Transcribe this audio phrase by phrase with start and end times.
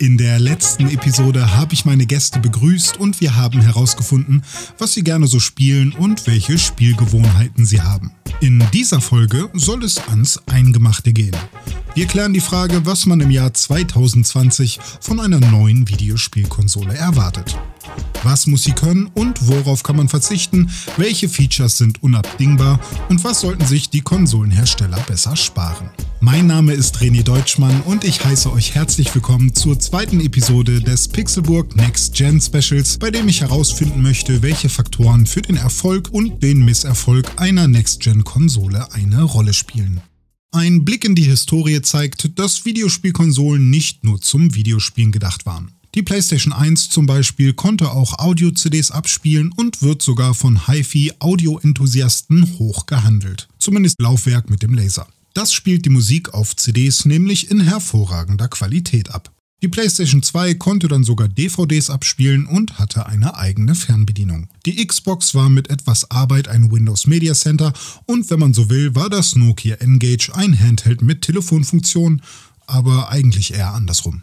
[0.00, 4.42] In der letzten Episode habe ich meine Gäste begrüßt und wir haben herausgefunden,
[4.78, 8.10] was sie gerne so spielen und welche Spielgewohnheiten sie haben.
[8.40, 11.36] In dieser Folge soll es ans Eingemachte gehen.
[11.94, 17.58] Wir klären die Frage, was man im Jahr 2020 von einer neuen Videospielkonsole erwartet.
[18.22, 20.70] Was muss sie können und worauf kann man verzichten?
[20.98, 22.78] Welche Features sind unabdingbar
[23.08, 25.88] und was sollten sich die Konsolenhersteller besser sparen?
[26.20, 31.08] Mein Name ist René Deutschmann und ich heiße euch herzlich willkommen zur zweiten Episode des
[31.08, 36.42] Pixelburg Next Gen Specials, bei dem ich herausfinden möchte, welche Faktoren für den Erfolg und
[36.42, 40.02] den Misserfolg einer Next Gen Konsole eine Rolle spielen.
[40.52, 45.72] Ein Blick in die Historie zeigt, dass Videospielkonsolen nicht nur zum Videospielen gedacht waren.
[45.96, 52.86] Die PlayStation 1 zum Beispiel konnte auch Audio-CDs abspielen und wird sogar von HiFi-Audio-Enthusiasten hoch
[52.86, 53.48] gehandelt.
[53.58, 55.08] Zumindest Laufwerk mit dem Laser.
[55.34, 59.32] Das spielt die Musik auf CDs nämlich in hervorragender Qualität ab.
[59.62, 64.48] Die PlayStation 2 konnte dann sogar DVDs abspielen und hatte eine eigene Fernbedienung.
[64.66, 67.72] Die Xbox war mit etwas Arbeit ein Windows Media Center
[68.06, 72.22] und wenn man so will, war das Nokia N-Gage ein Handheld mit Telefonfunktion,
[72.66, 74.22] aber eigentlich eher andersrum.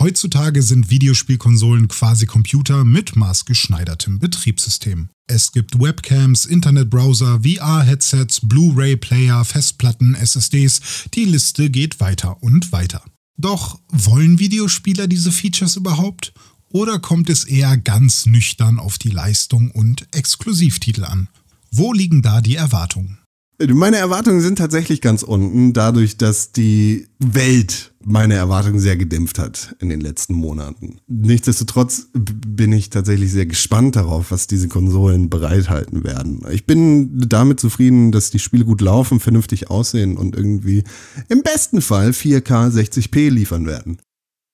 [0.00, 5.08] Heutzutage sind Videospielkonsolen quasi Computer mit maßgeschneidertem Betriebssystem.
[5.26, 10.80] Es gibt Webcams, Internetbrowser, VR-Headsets, Blu-ray-Player, Festplatten, SSDs,
[11.14, 13.02] die Liste geht weiter und weiter.
[13.36, 16.32] Doch wollen Videospieler diese Features überhaupt?
[16.70, 21.28] Oder kommt es eher ganz nüchtern auf die Leistung und Exklusivtitel an?
[21.72, 23.18] Wo liegen da die Erwartungen?
[23.66, 29.76] Meine Erwartungen sind tatsächlich ganz unten, dadurch, dass die Welt meine Erwartungen sehr gedämpft hat
[29.80, 30.98] in den letzten Monaten.
[31.06, 36.44] Nichtsdestotrotz bin ich tatsächlich sehr gespannt darauf, was diese Konsolen bereithalten werden.
[36.50, 40.84] Ich bin damit zufrieden, dass die Spiele gut laufen, vernünftig aussehen und irgendwie
[41.28, 43.98] im besten Fall 4K 60p liefern werden.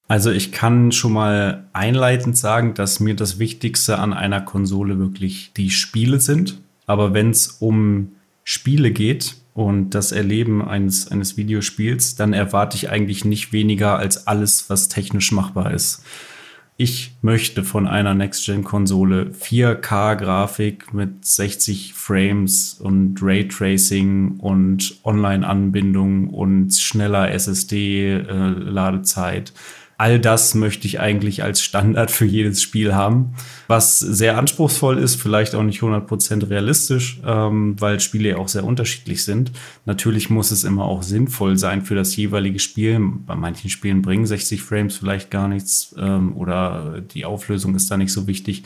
[0.06, 5.52] Also ich kann schon mal einleitend sagen, dass mir das Wichtigste an einer Konsole wirklich
[5.56, 6.60] die Spiele sind.
[6.86, 8.12] Aber wenn es um
[8.44, 14.26] Spiele geht und das Erleben eines, eines Videospiels, dann erwarte ich eigentlich nicht weniger als
[14.26, 16.02] alles, was technisch machbar ist.
[16.76, 27.30] Ich möchte von einer Next-Gen-Konsole 4K-Grafik mit 60 Frames und Raytracing und Online-Anbindung und schneller
[27.30, 29.50] SSD-Ladezeit.
[29.50, 29.52] Äh,
[29.96, 33.34] All das möchte ich eigentlich als Standard für jedes Spiel haben,
[33.68, 38.64] was sehr anspruchsvoll ist, vielleicht auch nicht 100% realistisch, ähm, weil Spiele ja auch sehr
[38.64, 39.52] unterschiedlich sind.
[39.84, 43.00] Natürlich muss es immer auch sinnvoll sein für das jeweilige Spiel.
[43.26, 47.96] Bei manchen Spielen bringen 60 Frames vielleicht gar nichts ähm, oder die Auflösung ist da
[47.96, 48.64] nicht so wichtig.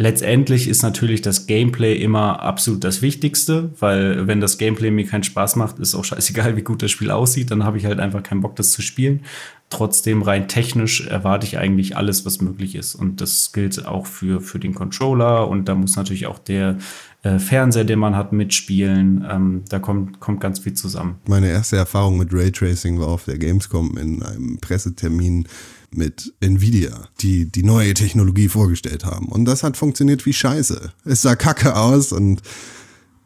[0.00, 5.24] Letztendlich ist natürlich das Gameplay immer absolut das Wichtigste, weil wenn das Gameplay mir keinen
[5.24, 8.22] Spaß macht, ist auch scheißegal, wie gut das Spiel aussieht, dann habe ich halt einfach
[8.22, 9.20] keinen Bock, das zu spielen.
[9.68, 12.94] Trotzdem rein technisch erwarte ich eigentlich alles, was möglich ist.
[12.94, 16.78] Und das gilt auch für, für den Controller und da muss natürlich auch der
[17.22, 19.26] äh, Fernseher, den man hat, mitspielen.
[19.30, 21.16] Ähm, da kommt, kommt ganz viel zusammen.
[21.28, 25.46] Meine erste Erfahrung mit Raytracing war auf der Gamescom in einem Pressetermin
[25.94, 29.26] mit Nvidia, die die neue Technologie vorgestellt haben.
[29.26, 30.92] Und das hat funktioniert wie Scheiße.
[31.04, 32.42] Es sah kacke aus und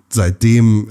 [0.09, 0.89] seitdem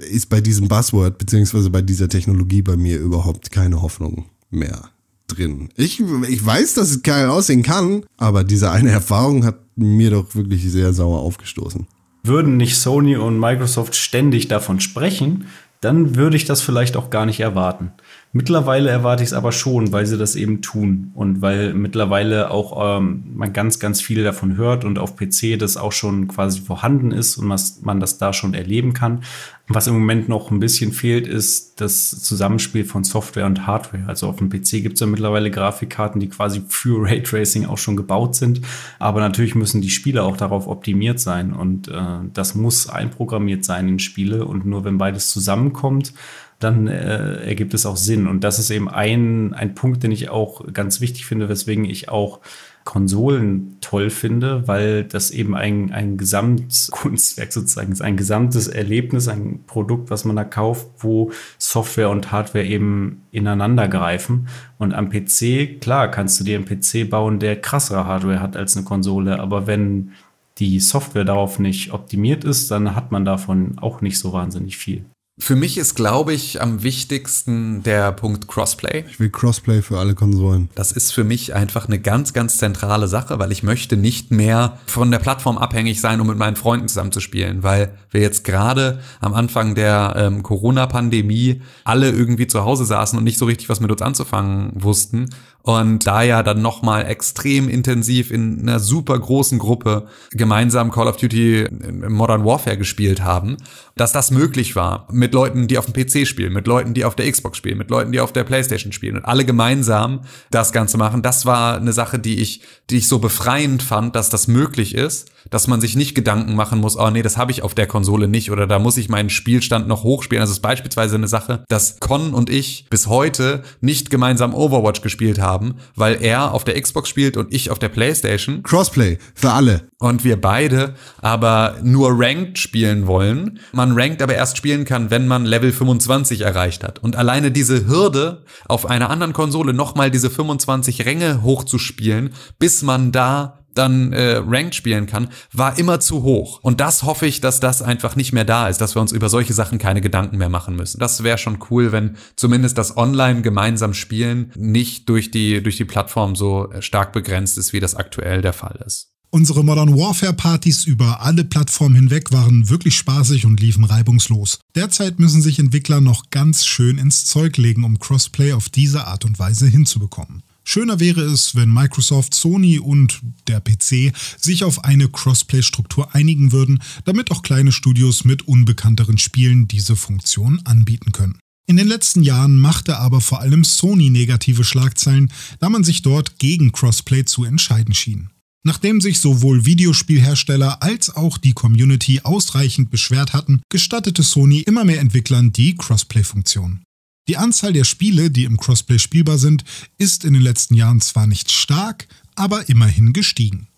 [0.00, 4.90] äh, ist bei diesem Buzzword beziehungsweise bei dieser Technologie bei mir überhaupt keine Hoffnung mehr
[5.28, 5.68] drin.
[5.76, 10.34] Ich, ich weiß, dass es geil aussehen kann, aber diese eine Erfahrung hat mir doch
[10.34, 11.86] wirklich sehr sauer aufgestoßen.
[12.22, 15.46] Würden nicht Sony und Microsoft ständig davon sprechen,
[15.80, 17.92] dann würde ich das vielleicht auch gar nicht erwarten.
[18.36, 22.98] Mittlerweile erwarte ich es aber schon, weil sie das eben tun und weil mittlerweile auch
[22.98, 27.12] ähm, man ganz, ganz viel davon hört und auf PC das auch schon quasi vorhanden
[27.12, 29.22] ist und man das da schon erleben kann.
[29.68, 34.04] Was im Moment noch ein bisschen fehlt, ist das Zusammenspiel von Software und Hardware.
[34.06, 37.96] Also auf dem PC gibt es ja mittlerweile Grafikkarten, die quasi für Raytracing auch schon
[37.96, 38.60] gebaut sind.
[38.98, 42.00] Aber natürlich müssen die Spiele auch darauf optimiert sein und äh,
[42.34, 46.12] das muss einprogrammiert sein in Spiele und nur wenn beides zusammenkommt,
[46.58, 48.26] dann äh, ergibt es auch Sinn.
[48.26, 52.08] Und das ist eben ein, ein Punkt, den ich auch ganz wichtig finde, weswegen ich
[52.08, 52.40] auch
[52.86, 59.64] Konsolen toll finde, weil das eben ein, ein Gesamtkunstwerk sozusagen ist, ein gesamtes Erlebnis, ein
[59.66, 64.48] Produkt, was man da kauft, wo Software und Hardware eben ineinander greifen.
[64.78, 68.76] Und am PC, klar, kannst du dir einen PC bauen, der krassere Hardware hat als
[68.76, 70.12] eine Konsole, aber wenn
[70.58, 75.04] die Software darauf nicht optimiert ist, dann hat man davon auch nicht so wahnsinnig viel.
[75.38, 79.04] Für mich ist, glaube ich, am wichtigsten der Punkt Crossplay.
[79.06, 80.70] Ich will Crossplay für alle Konsolen.
[80.74, 84.78] Das ist für mich einfach eine ganz, ganz zentrale Sache, weil ich möchte nicht mehr
[84.86, 88.44] von der Plattform abhängig sein, um mit meinen Freunden zusammen zu spielen, weil wir jetzt
[88.44, 93.68] gerade am Anfang der ähm, Corona-Pandemie alle irgendwie zu Hause saßen und nicht so richtig
[93.68, 95.28] was mit uns anzufangen wussten
[95.66, 101.16] und da ja dann nochmal extrem intensiv in einer super großen Gruppe gemeinsam Call of
[101.16, 101.66] Duty
[102.08, 103.56] Modern Warfare gespielt haben,
[103.96, 107.16] dass das möglich war mit Leuten, die auf dem PC spielen, mit Leuten, die auf
[107.16, 110.20] der Xbox spielen, mit Leuten, die auf der Playstation spielen und alle gemeinsam
[110.50, 111.22] das Ganze machen.
[111.22, 115.30] Das war eine Sache, die ich, die ich so befreiend fand, dass das möglich ist,
[115.50, 118.26] dass man sich nicht Gedanken machen muss, oh nee, das habe ich auf der Konsole
[118.26, 120.40] nicht oder da muss ich meinen Spielstand noch hochspielen.
[120.40, 125.02] Also es ist beispielsweise eine Sache, dass Con und ich bis heute nicht gemeinsam Overwatch
[125.02, 128.62] gespielt haben haben, weil er auf der Xbox spielt und ich auf der PlayStation.
[128.62, 129.88] Crossplay für alle.
[129.98, 133.60] Und wir beide aber nur Ranked spielen wollen.
[133.72, 136.98] Man Ranked aber erst spielen kann, wenn man Level 25 erreicht hat.
[136.98, 143.12] Und alleine diese Hürde, auf einer anderen Konsole nochmal diese 25 Ränge hochzuspielen, bis man
[143.12, 146.60] da dann äh, Ranked spielen kann, war immer zu hoch.
[146.62, 149.28] Und das hoffe ich, dass das einfach nicht mehr da ist, dass wir uns über
[149.28, 150.98] solche Sachen keine Gedanken mehr machen müssen.
[150.98, 155.84] Das wäre schon cool, wenn zumindest das Online gemeinsam spielen nicht durch die, durch die
[155.84, 159.15] Plattform so stark begrenzt ist, wie das aktuell der Fall ist.
[159.30, 164.60] Unsere Modern Warfare Partys über alle Plattformen hinweg waren wirklich spaßig und liefen reibungslos.
[164.74, 169.24] Derzeit müssen sich Entwickler noch ganz schön ins Zeug legen, um Crossplay auf diese Art
[169.24, 170.42] und Weise hinzubekommen.
[170.68, 176.80] Schöner wäre es, wenn Microsoft, Sony und der PC sich auf eine Crossplay-Struktur einigen würden,
[177.04, 181.38] damit auch kleine Studios mit unbekannteren Spielen diese Funktion anbieten können.
[181.68, 186.38] In den letzten Jahren machte aber vor allem Sony negative Schlagzeilen, da man sich dort
[186.38, 188.30] gegen Crossplay zu entscheiden schien.
[188.66, 194.98] Nachdem sich sowohl Videospielhersteller als auch die Community ausreichend beschwert hatten, gestattete Sony immer mehr
[194.98, 196.82] Entwicklern die Crossplay-Funktion.
[197.28, 199.62] Die Anzahl der Spiele, die im Crossplay spielbar sind,
[199.98, 203.68] ist in den letzten Jahren zwar nicht stark, aber immerhin gestiegen.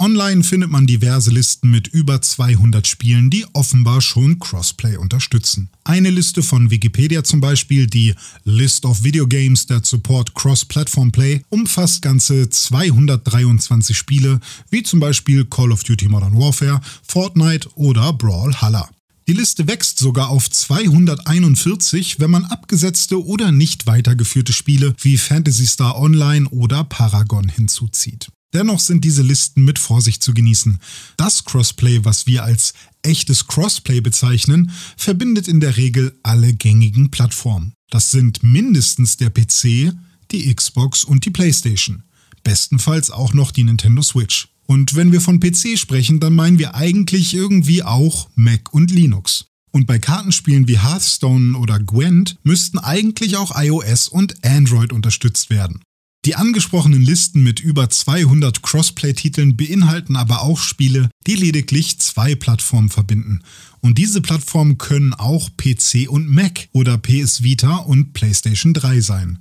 [0.00, 5.70] Online findet man diverse Listen mit über 200 Spielen, die offenbar schon Crossplay unterstützen.
[5.84, 11.42] Eine Liste von Wikipedia zum Beispiel, die List of Video Games that support Cross-Platform Play,
[11.48, 18.90] umfasst ganze 223 Spiele, wie zum Beispiel Call of Duty Modern Warfare, Fortnite oder Brawlhalla.
[19.28, 25.66] Die Liste wächst sogar auf 241, wenn man abgesetzte oder nicht weitergeführte Spiele wie Phantasy
[25.66, 28.28] Star Online oder Paragon hinzuzieht.
[28.54, 30.78] Dennoch sind diese Listen mit Vorsicht zu genießen.
[31.16, 32.72] Das Crossplay, was wir als
[33.02, 37.74] echtes Crossplay bezeichnen, verbindet in der Regel alle gängigen Plattformen.
[37.90, 39.92] Das sind mindestens der PC,
[40.30, 42.04] die Xbox und die PlayStation.
[42.44, 44.48] Bestenfalls auch noch die Nintendo Switch.
[44.66, 49.46] Und wenn wir von PC sprechen, dann meinen wir eigentlich irgendwie auch Mac und Linux.
[49.72, 55.82] Und bei Kartenspielen wie Hearthstone oder Gwent müssten eigentlich auch iOS und Android unterstützt werden.
[56.24, 62.88] Die angesprochenen Listen mit über 200 Crossplay-Titeln beinhalten aber auch Spiele, die lediglich zwei Plattformen
[62.88, 63.42] verbinden.
[63.80, 69.38] Und diese Plattformen können auch PC und Mac oder PS Vita und PlayStation 3 sein.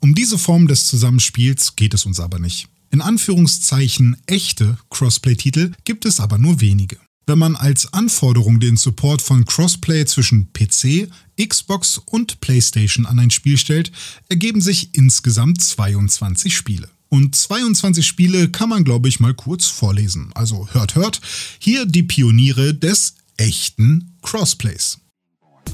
[0.00, 2.66] Um diese Form des Zusammenspiels geht es uns aber nicht.
[2.90, 6.98] In Anführungszeichen echte Crossplay-Titel gibt es aber nur wenige.
[7.26, 11.08] Wenn man als Anforderung den Support von Crossplay zwischen PC,
[11.40, 13.90] Xbox und PlayStation an ein Spiel stellt,
[14.28, 16.90] ergeben sich insgesamt 22 Spiele.
[17.08, 20.32] Und 22 Spiele kann man, glaube ich, mal kurz vorlesen.
[20.34, 21.20] Also hört, hört,
[21.58, 24.98] hier die Pioniere des echten Crossplays.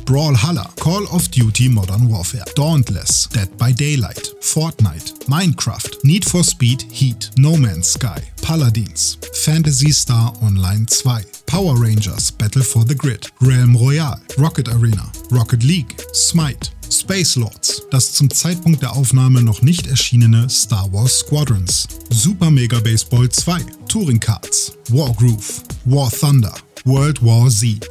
[0.05, 6.83] Brawlhalla, Call of Duty Modern Warfare, Dauntless, Dead by Daylight, Fortnite, Minecraft, Need for Speed
[6.91, 13.27] Heat, No Man's Sky, Paladins, Fantasy Star Online 2, Power Rangers Battle for the Grid,
[13.41, 19.63] Realm Royale, Rocket Arena, Rocket League, Smite, Space Lords, das zum Zeitpunkt der Aufnahme noch
[19.63, 27.25] nicht erschienene Star Wars Squadrons, Super Mega Baseball 2, Touring Cards, Wargroove, War Thunder, World
[27.25, 27.87] War Z,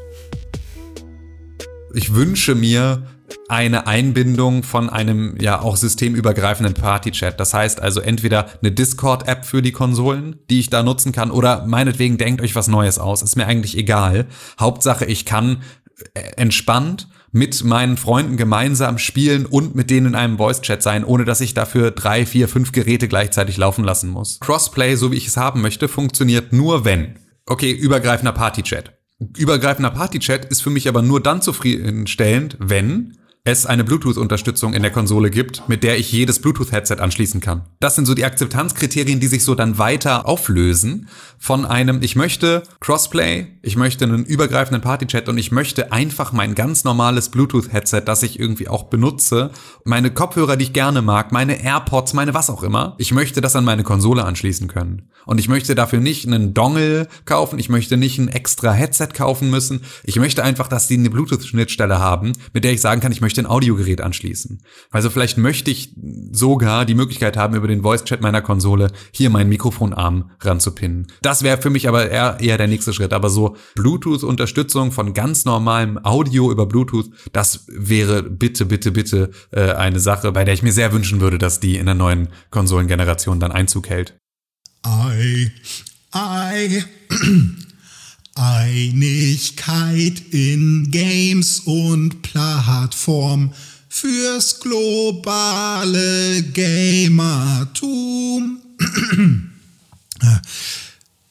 [1.93, 3.03] ich wünsche mir
[3.47, 7.39] eine Einbindung von einem ja auch systemübergreifenden Party-Chat.
[7.39, 11.65] Das heißt also entweder eine Discord-App für die Konsolen, die ich da nutzen kann, oder
[11.65, 13.21] meinetwegen denkt euch was Neues aus.
[13.21, 14.27] Ist mir eigentlich egal.
[14.59, 15.61] Hauptsache, ich kann
[16.13, 21.25] äh, entspannt mit meinen Freunden gemeinsam spielen und mit denen in einem Voice-Chat sein, ohne
[21.25, 24.39] dass ich dafür drei, vier, fünf Geräte gleichzeitig laufen lassen muss.
[24.39, 27.19] Crossplay, so wie ich es haben möchte, funktioniert nur wenn.
[27.45, 28.98] Okay, übergreifender Party-Chat.
[29.37, 33.17] Übergreifender Party-Chat ist für mich aber nur dann zufriedenstellend, wenn
[33.51, 37.63] es eine Bluetooth-Unterstützung in der Konsole gibt, mit der ich jedes Bluetooth-Headset anschließen kann.
[37.79, 42.63] Das sind so die Akzeptanzkriterien, die sich so dann weiter auflösen von einem, ich möchte
[42.79, 48.23] Crossplay, ich möchte einen übergreifenden Partychat und ich möchte einfach mein ganz normales Bluetooth-Headset, das
[48.23, 49.51] ich irgendwie auch benutze,
[49.83, 53.55] meine Kopfhörer, die ich gerne mag, meine AirPods, meine was auch immer, ich möchte das
[53.55, 55.09] an meine Konsole anschließen können.
[55.25, 59.49] Und ich möchte dafür nicht einen Dongle kaufen, ich möchte nicht ein extra Headset kaufen
[59.49, 63.21] müssen, ich möchte einfach, dass die eine Bluetooth-Schnittstelle haben, mit der ich sagen kann, ich
[63.21, 64.61] möchte ein Audiogerät anschließen.
[64.91, 65.95] Also vielleicht möchte ich
[66.31, 71.07] sogar die Möglichkeit haben, über den Voice-Chat meiner Konsole hier meinen Mikrofonarm ranzupinnen.
[71.21, 73.13] Das wäre für mich aber eher, eher der nächste Schritt.
[73.13, 79.71] Aber so Bluetooth-Unterstützung von ganz normalem Audio über Bluetooth, das wäre bitte, bitte, bitte äh,
[79.71, 83.39] eine Sache, bei der ich mir sehr wünschen würde, dass die in der neuen Konsolengeneration
[83.39, 84.17] dann Einzug hält.
[84.85, 85.51] I,
[86.15, 86.83] I,
[88.39, 93.51] Einigkeit in Games und Plattform
[93.89, 97.79] fürs globale Gamertum.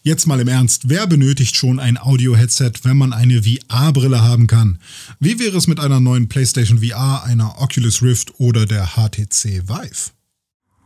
[0.03, 4.79] Jetzt mal im Ernst, wer benötigt schon ein Audio-Headset, wenn man eine VR-Brille haben kann?
[5.19, 10.11] Wie wäre es mit einer neuen PlayStation VR, einer Oculus Rift oder der HTC Vive?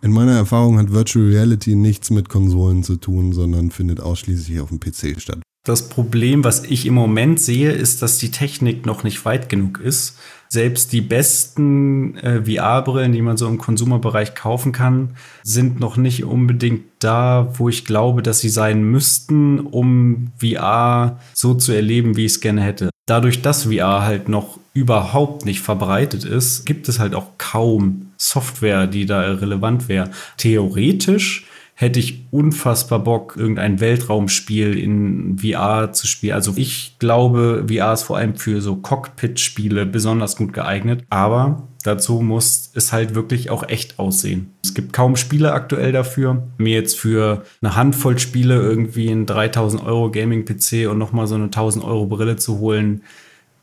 [0.03, 4.69] In meiner Erfahrung hat Virtual Reality nichts mit Konsolen zu tun, sondern findet ausschließlich auf
[4.69, 5.43] dem PC statt.
[5.65, 9.79] Das Problem, was ich im Moment sehe, ist, dass die Technik noch nicht weit genug
[9.79, 10.19] ist.
[10.49, 16.25] Selbst die besten äh, VR-Brillen, die man so im Konsumerbereich kaufen kann, sind noch nicht
[16.25, 22.27] unbedingt da, wo ich glaube, dass sie sein müssten, um VR so zu erleben, wie
[22.27, 22.91] ich es gerne hätte.
[23.07, 28.89] Dadurch, dass VR halt noch überhaupt nicht verbreitet ist, gibt es halt auch kaum Software,
[28.89, 30.11] die da relevant wäre.
[30.39, 36.35] Theoretisch hätte ich unfassbar Bock, irgendein Weltraumspiel in VR zu spielen.
[36.35, 41.05] Also ich glaube, VR ist vor allem für so Cockpit-Spiele besonders gut geeignet.
[41.11, 44.53] Aber dazu muss es halt wirklich auch echt aussehen.
[44.65, 46.43] Es gibt kaum Spiele aktuell dafür.
[46.59, 51.45] Mir jetzt für eine Handvoll Spiele irgendwie einen 3000 Euro Gaming-PC und nochmal so eine
[51.45, 53.03] 1000 Euro Brille zu holen,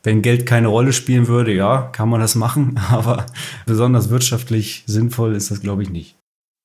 [0.02, 3.26] wenn Geld keine Rolle spielen würde, ja, kann man das machen, aber
[3.66, 6.19] besonders wirtschaftlich sinnvoll ist das, glaube ich, nicht.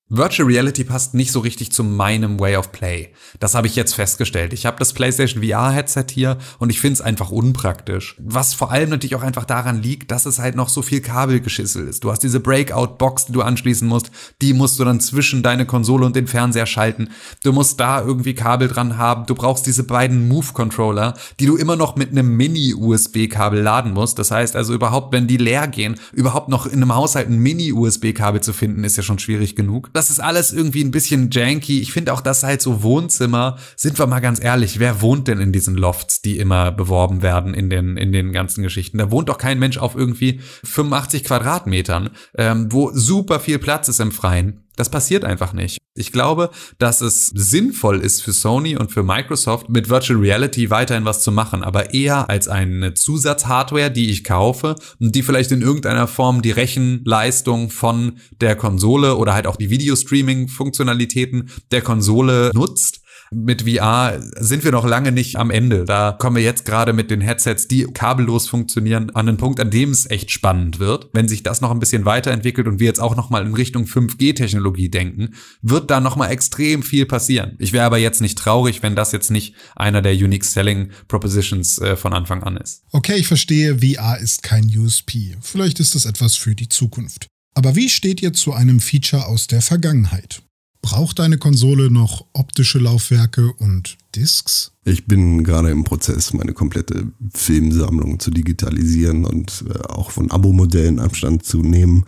[0.09, 3.09] Virtual Reality passt nicht so richtig zu meinem Way of Play.
[3.39, 4.53] Das habe ich jetzt festgestellt.
[4.53, 8.15] Ich habe das PlayStation VR Headset hier und ich finde es einfach unpraktisch.
[8.19, 11.87] Was vor allem natürlich auch einfach daran liegt, dass es halt noch so viel Kabelgeschissel
[11.87, 12.03] ist.
[12.03, 14.11] Du hast diese Breakout Box, die du anschließen musst,
[14.43, 17.09] die musst du dann zwischen deine Konsole und den Fernseher schalten.
[17.43, 19.25] Du musst da irgendwie Kabel dran haben.
[19.25, 23.59] Du brauchst diese beiden Move Controller, die du immer noch mit einem Mini USB Kabel
[23.63, 24.19] laden musst.
[24.19, 27.73] Das heißt also überhaupt, wenn die leer gehen, überhaupt noch in einem Haushalt ein Mini
[27.73, 31.29] USB Kabel zu finden, ist ja schon schwierig genug das ist alles irgendwie ein bisschen
[31.31, 31.81] janky.
[31.81, 35.39] Ich finde auch, dass halt so Wohnzimmer, sind wir mal ganz ehrlich, wer wohnt denn
[35.39, 38.97] in diesen Lofts, die immer beworben werden in den, in den ganzen Geschichten?
[38.97, 43.99] Da wohnt doch kein Mensch auf irgendwie 85 Quadratmetern, ähm, wo super viel Platz ist
[43.99, 44.64] im Freien.
[44.75, 45.77] Das passiert einfach nicht.
[45.97, 51.05] Ich glaube, dass es sinnvoll ist für Sony und für Microsoft mit Virtual Reality weiterhin
[51.05, 55.61] was zu machen, aber eher als eine Zusatzhardware, die ich kaufe und die vielleicht in
[55.61, 63.04] irgendeiner Form die Rechenleistung von der Konsole oder halt auch die Videostreaming-Funktionalitäten der Konsole nutzt
[63.35, 65.83] mit VR sind wir noch lange nicht am Ende.
[65.85, 69.69] Da kommen wir jetzt gerade mit den Headsets, die kabellos funktionieren, an den Punkt, an
[69.69, 71.09] dem es echt spannend wird.
[71.13, 73.85] Wenn sich das noch ein bisschen weiterentwickelt und wir jetzt auch noch mal in Richtung
[73.85, 77.55] 5G-Technologie denken, wird da noch mal extrem viel passieren.
[77.59, 81.79] Ich wäre aber jetzt nicht traurig, wenn das jetzt nicht einer der Unique Selling Propositions
[81.79, 82.83] äh, von Anfang an ist.
[82.91, 85.35] Okay, ich verstehe, VR ist kein USP.
[85.41, 87.27] Vielleicht ist das etwas für die Zukunft.
[87.53, 90.41] Aber wie steht ihr zu einem Feature aus der Vergangenheit?
[90.85, 94.71] Braucht deine Konsole noch optische Laufwerke und Discs?
[94.83, 100.99] Ich bin gerade im Prozess, meine komplette Filmsammlung zu digitalisieren und äh, auch von Abo-Modellen
[100.99, 102.05] Abstand zu nehmen.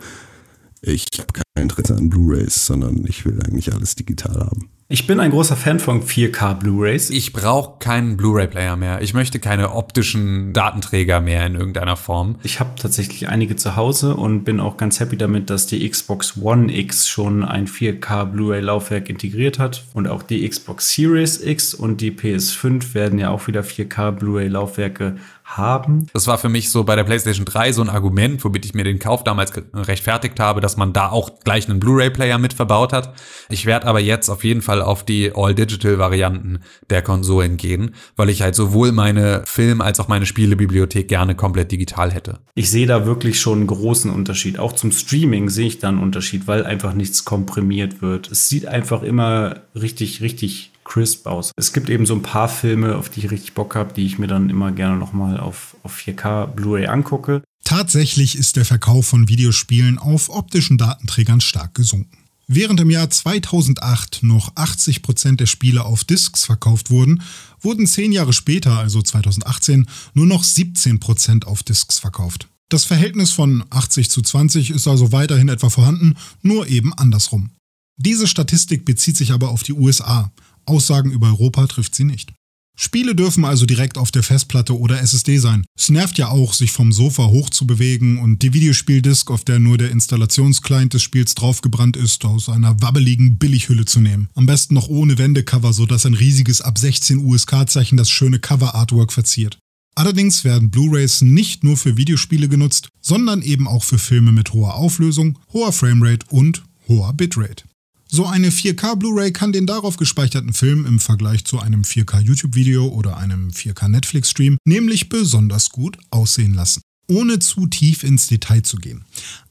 [0.80, 4.70] Ich habe kein Interesse an Blu-rays, sondern ich will eigentlich alles digital haben.
[4.90, 7.10] Ich bin ein großer Fan von 4K Blu-rays.
[7.10, 9.02] Ich brauche keinen Blu-ray-Player mehr.
[9.02, 12.36] Ich möchte keine optischen Datenträger mehr in irgendeiner Form.
[12.42, 16.38] Ich habe tatsächlich einige zu Hause und bin auch ganz happy damit, dass die Xbox
[16.40, 19.84] One X schon ein 4K Blu-ray-Laufwerk integriert hat.
[19.92, 25.16] Und auch die Xbox Series X und die PS5 werden ja auch wieder 4K Blu-ray-Laufwerke
[25.56, 26.06] haben.
[26.12, 28.84] Das war für mich so bei der PlayStation 3 so ein Argument, womit ich mir
[28.84, 33.14] den Kauf damals rechtfertigt habe, dass man da auch gleich einen Blu-ray-Player mit verbaut hat.
[33.48, 38.42] Ich werde aber jetzt auf jeden Fall auf die All-Digital-Varianten der Konsolen gehen, weil ich
[38.42, 42.38] halt sowohl meine Film- als auch meine Spielebibliothek gerne komplett digital hätte.
[42.54, 44.58] Ich sehe da wirklich schon einen großen Unterschied.
[44.58, 48.30] Auch zum Streaming sehe ich da einen Unterschied, weil einfach nichts komprimiert wird.
[48.30, 51.52] Es sieht einfach immer richtig, richtig crisp aus.
[51.56, 54.18] Es gibt eben so ein paar Filme, auf die ich richtig Bock habe, die ich
[54.18, 57.42] mir dann immer gerne nochmal auf, auf 4K Blu-ray angucke.
[57.62, 62.16] Tatsächlich ist der Verkauf von Videospielen auf optischen Datenträgern stark gesunken.
[62.50, 67.22] Während im Jahr 2008 noch 80 Prozent der Spiele auf Discs verkauft wurden,
[67.60, 72.48] wurden zehn Jahre später, also 2018, nur noch 17 Prozent auf Discs verkauft.
[72.70, 77.50] Das Verhältnis von 80 zu 20 ist also weiterhin etwa vorhanden, nur eben andersrum.
[77.98, 80.32] Diese Statistik bezieht sich aber auf die USA.
[80.64, 82.32] Aussagen über Europa trifft sie nicht.
[82.80, 85.64] Spiele dürfen also direkt auf der Festplatte oder SSD sein.
[85.76, 89.90] Es nervt ja auch, sich vom Sofa hochzubewegen und die Videospieldisk, auf der nur der
[89.90, 94.28] Installationsclient des Spiels draufgebrannt ist, aus einer wabbeligen Billighülle zu nehmen.
[94.36, 99.58] Am besten noch ohne Wendecover, sodass ein riesiges ab 16 USK-Zeichen das schöne Cover-Artwork verziert.
[99.96, 104.76] Allerdings werden Blu-rays nicht nur für Videospiele genutzt, sondern eben auch für Filme mit hoher
[104.76, 107.64] Auflösung, hoher Framerate und hoher Bitrate.
[108.10, 112.88] So eine 4K Blu-ray kann den darauf gespeicherten Film im Vergleich zu einem 4K YouTube-Video
[112.88, 118.78] oder einem 4K Netflix-Stream nämlich besonders gut aussehen lassen, ohne zu tief ins Detail zu
[118.78, 119.04] gehen.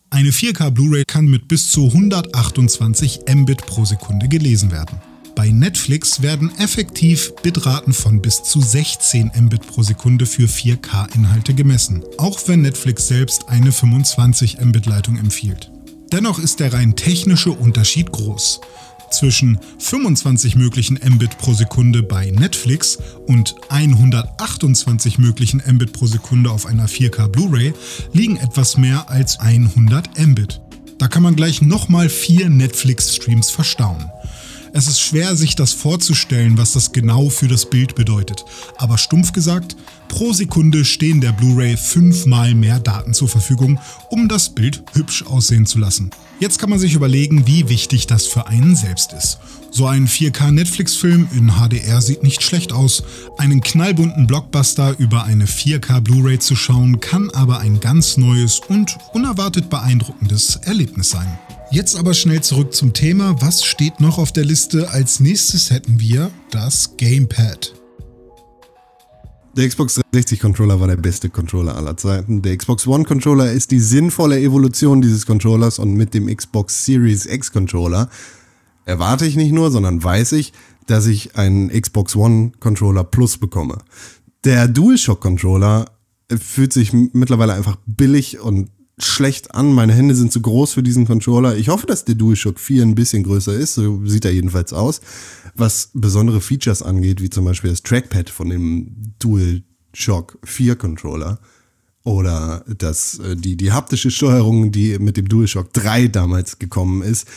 [0.10, 4.98] Eine 4K Blu-ray kann mit bis zu 128 Mbit pro Sekunde gelesen werden.
[5.36, 12.04] Bei Netflix werden effektiv Bitraten von bis zu 16 Mbit pro Sekunde für 4K-Inhalte gemessen,
[12.18, 15.70] auch wenn Netflix selbst eine 25 Mbit-Leitung empfiehlt.
[16.12, 18.62] Dennoch ist der rein technische Unterschied groß.
[19.12, 26.66] Zwischen 25 möglichen Mbit pro Sekunde bei Netflix und 128 möglichen Mbit pro Sekunde auf
[26.66, 27.74] einer 4K Blu-ray
[28.14, 30.62] liegen etwas mehr als 100 Mbit.
[30.98, 34.10] Da kann man gleich nochmal vier Netflix-Streams verstauen.
[34.78, 38.46] Es ist schwer, sich das vorzustellen, was das genau für das Bild bedeutet.
[38.78, 39.76] Aber stumpf gesagt,
[40.08, 43.80] pro Sekunde stehen der Blu-ray fünfmal mehr Daten zur Verfügung,
[44.12, 46.12] um das Bild hübsch aussehen zu lassen.
[46.40, 49.40] Jetzt kann man sich überlegen, wie wichtig das für einen selbst ist.
[49.72, 53.02] So ein 4K Netflix-Film in HDR sieht nicht schlecht aus.
[53.40, 58.96] Einen knallbunten Blockbuster über eine 4K Blu-ray zu schauen, kann aber ein ganz neues und
[59.12, 61.40] unerwartet beeindruckendes Erlebnis sein.
[61.70, 63.42] Jetzt aber schnell zurück zum Thema.
[63.42, 64.90] Was steht noch auf der Liste?
[64.90, 67.76] Als nächstes hätten wir das Gamepad.
[69.58, 72.42] Der Xbox 360 Controller war der beste Controller aller Zeiten.
[72.42, 77.26] Der Xbox One Controller ist die sinnvolle Evolution dieses Controllers und mit dem Xbox Series
[77.26, 78.10] X Controller
[78.86, 80.54] erwarte ich nicht nur, sondern weiß ich,
[80.86, 83.80] dass ich einen Xbox One Controller Plus bekomme.
[84.46, 85.92] Der DualShock Controller
[86.40, 88.70] fühlt sich mittlerweile einfach billig und
[89.00, 89.74] schlecht an.
[89.74, 91.56] Meine Hände sind zu groß für diesen Controller.
[91.56, 93.76] Ich hoffe, dass der DualShock 4 ein bisschen größer ist.
[93.76, 95.02] So sieht er jedenfalls aus.
[95.56, 101.40] Was besondere Features angeht, wie zum Beispiel das Trackpad von dem DualShock 4 Controller
[102.04, 107.28] oder das, äh, die, die haptische Steuerung, die mit dem DualShock 3 damals gekommen ist,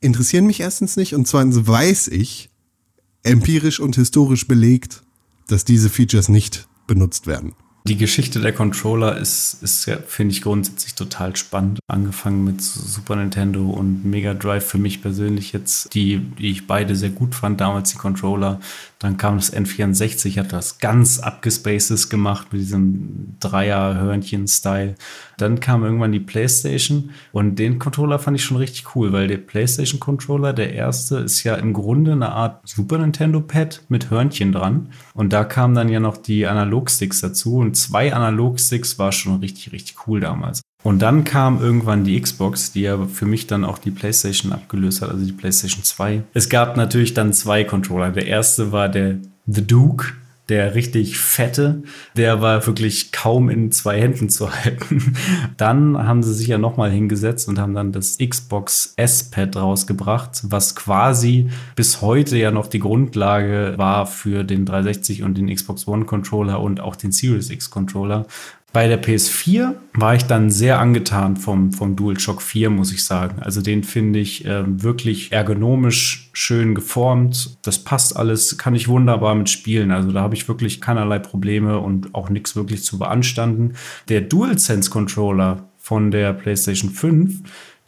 [0.00, 2.50] interessieren mich erstens nicht und zweitens weiß ich,
[3.22, 5.02] empirisch und historisch belegt,
[5.48, 7.54] dass diese Features nicht benutzt werden.
[7.84, 11.80] Die Geschichte der Controller ist, ist finde ich, grundsätzlich total spannend.
[11.88, 16.94] Angefangen mit Super Nintendo und Mega Drive für mich persönlich jetzt, die, die ich beide
[16.94, 18.60] sehr gut fand, damals die Controller.
[19.02, 24.94] Dann kam das N64, hat das ganz abgespacedes gemacht mit diesem Dreier-Hörnchen-Style.
[25.38, 29.38] Dann kam irgendwann die PlayStation und den Controller fand ich schon richtig cool, weil der
[29.38, 34.90] PlayStation-Controller, der erste, ist ja im Grunde eine Art Super Nintendo-Pad mit Hörnchen dran.
[35.14, 39.72] Und da kamen dann ja noch die Analog-Sticks dazu und zwei Analog-Sticks war schon richtig,
[39.72, 40.62] richtig cool damals.
[40.82, 45.02] Und dann kam irgendwann die Xbox, die ja für mich dann auch die PlayStation abgelöst
[45.02, 46.22] hat, also die PlayStation 2.
[46.34, 48.10] Es gab natürlich dann zwei Controller.
[48.10, 50.06] Der erste war der The Duke,
[50.48, 51.82] der richtig fette,
[52.16, 55.16] der war wirklich kaum in zwei Händen zu halten.
[55.56, 60.74] Dann haben sie sich ja nochmal hingesetzt und haben dann das Xbox S-Pad rausgebracht, was
[60.74, 66.04] quasi bis heute ja noch die Grundlage war für den 360 und den Xbox One
[66.04, 68.26] Controller und auch den Series X Controller,
[68.72, 73.42] bei der PS4 war ich dann sehr angetan vom, vom DualShock 4, muss ich sagen.
[73.42, 77.58] Also den finde ich äh, wirklich ergonomisch schön geformt.
[77.62, 79.90] Das passt alles, kann ich wunderbar mit spielen.
[79.90, 83.74] Also da habe ich wirklich keinerlei Probleme und auch nichts wirklich zu beanstanden.
[84.08, 87.40] Der DualSense Controller von der PlayStation 5,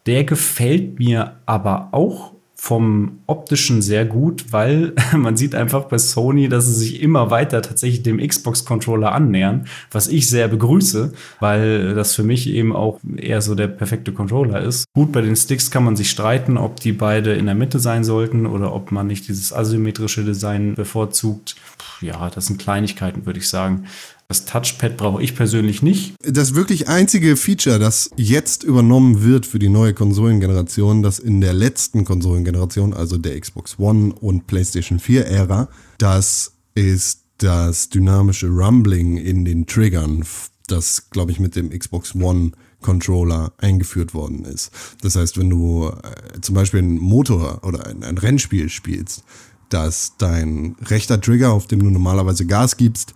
[0.05, 6.49] der gefällt mir aber auch vom optischen sehr gut, weil man sieht einfach bei Sony,
[6.49, 12.15] dass sie sich immer weiter tatsächlich dem Xbox-Controller annähern, was ich sehr begrüße, weil das
[12.15, 14.87] für mich eben auch eher so der perfekte Controller ist.
[14.95, 18.03] Gut, bei den Sticks kann man sich streiten, ob die beide in der Mitte sein
[18.03, 21.57] sollten oder ob man nicht dieses asymmetrische Design bevorzugt.
[22.01, 23.85] Ja, das sind Kleinigkeiten, würde ich sagen.
[24.29, 26.15] Das Touchpad brauche ich persönlich nicht.
[26.23, 31.53] Das wirklich einzige Feature, das jetzt übernommen wird für die neue Konsolengeneration, das in der
[31.53, 39.19] letzten Konsolengeneration, also der Xbox One und PlayStation 4 Ära, das ist das dynamische Rumbling
[39.19, 40.25] in den Triggern
[40.67, 44.71] das, glaube ich, mit dem Xbox One Controller eingeführt worden ist.
[45.03, 49.25] Das heißt, wenn du äh, zum Beispiel einen Motor oder ein, ein Rennspiel spielst,
[49.71, 53.15] dass dein rechter Trigger, auf dem du normalerweise Gas gibst,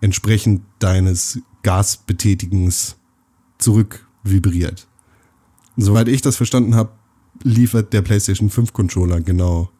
[0.00, 2.96] entsprechend deines Gasbetätigens
[3.58, 4.86] zurück vibriert.
[5.76, 6.90] Soweit ich das verstanden habe,
[7.42, 9.70] liefert der PlayStation 5 Controller genau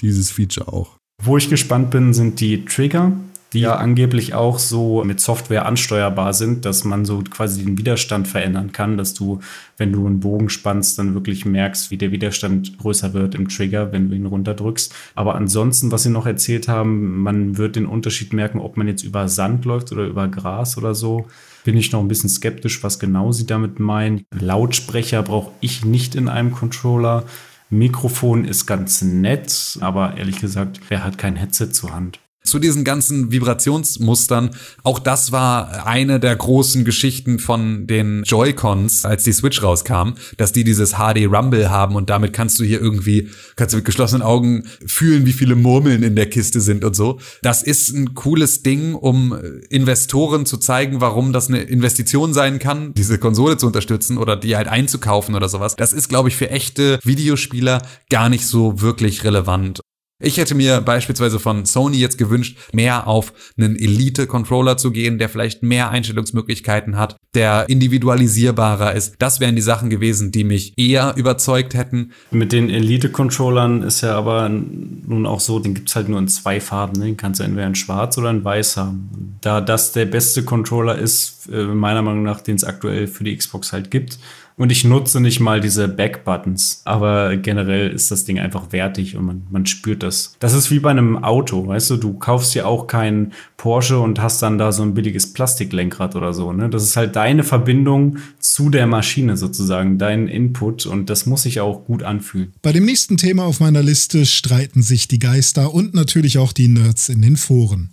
[0.00, 0.96] dieses Feature auch.
[1.22, 3.12] Wo ich gespannt bin, sind die Trigger
[3.52, 8.28] die ja angeblich auch so mit Software ansteuerbar sind, dass man so quasi den Widerstand
[8.28, 9.40] verändern kann, dass du,
[9.76, 13.92] wenn du einen Bogen spannst, dann wirklich merkst, wie der Widerstand größer wird im Trigger,
[13.92, 14.94] wenn du ihn runterdrückst.
[15.16, 19.02] Aber ansonsten, was sie noch erzählt haben, man wird den Unterschied merken, ob man jetzt
[19.02, 21.26] über Sand läuft oder über Gras oder so.
[21.64, 24.22] Bin ich noch ein bisschen skeptisch, was genau sie damit meinen.
[24.32, 27.24] Lautsprecher brauche ich nicht in einem Controller.
[27.68, 32.18] Mikrofon ist ganz nett, aber ehrlich gesagt, wer hat kein Headset zur Hand?
[32.42, 34.50] Zu diesen ganzen Vibrationsmustern.
[34.82, 40.52] Auch das war eine der großen Geschichten von den Joy-Cons, als die Switch rauskam, dass
[40.52, 44.22] die dieses HD Rumble haben und damit kannst du hier irgendwie, kannst du mit geschlossenen
[44.22, 47.20] Augen fühlen, wie viele Murmeln in der Kiste sind und so.
[47.42, 49.36] Das ist ein cooles Ding, um
[49.68, 54.56] Investoren zu zeigen, warum das eine Investition sein kann, diese Konsole zu unterstützen oder die
[54.56, 55.76] halt einzukaufen oder sowas.
[55.76, 59.80] Das ist, glaube ich, für echte Videospieler gar nicht so wirklich relevant.
[60.22, 65.30] Ich hätte mir beispielsweise von Sony jetzt gewünscht, mehr auf einen Elite-Controller zu gehen, der
[65.30, 69.14] vielleicht mehr Einstellungsmöglichkeiten hat, der individualisierbarer ist.
[69.18, 72.12] Das wären die Sachen gewesen, die mich eher überzeugt hätten.
[72.30, 76.60] Mit den Elite-Controllern ist ja aber nun auch so, den gibt's halt nur in zwei
[76.60, 77.00] Farben.
[77.00, 77.06] Ne?
[77.06, 79.38] Den kannst du entweder in schwarz oder in weiß haben.
[79.40, 83.34] Da das der beste Controller ist, äh, meiner Meinung nach, den es aktuell für die
[83.34, 84.18] Xbox halt gibt,
[84.60, 86.82] und ich nutze nicht mal diese Back-Buttons.
[86.84, 90.34] Aber generell ist das Ding einfach wertig und man, man spürt das.
[90.38, 94.20] Das ist wie bei einem Auto, weißt du, du kaufst ja auch keinen Porsche und
[94.20, 96.52] hast dann da so ein billiges Plastiklenkrad oder so.
[96.52, 96.68] Ne?
[96.68, 101.60] Das ist halt deine Verbindung zu der Maschine sozusagen, dein Input und das muss sich
[101.60, 102.52] auch gut anfühlen.
[102.60, 106.68] Bei dem nächsten Thema auf meiner Liste streiten sich die Geister und natürlich auch die
[106.68, 107.92] Nerds in den Foren.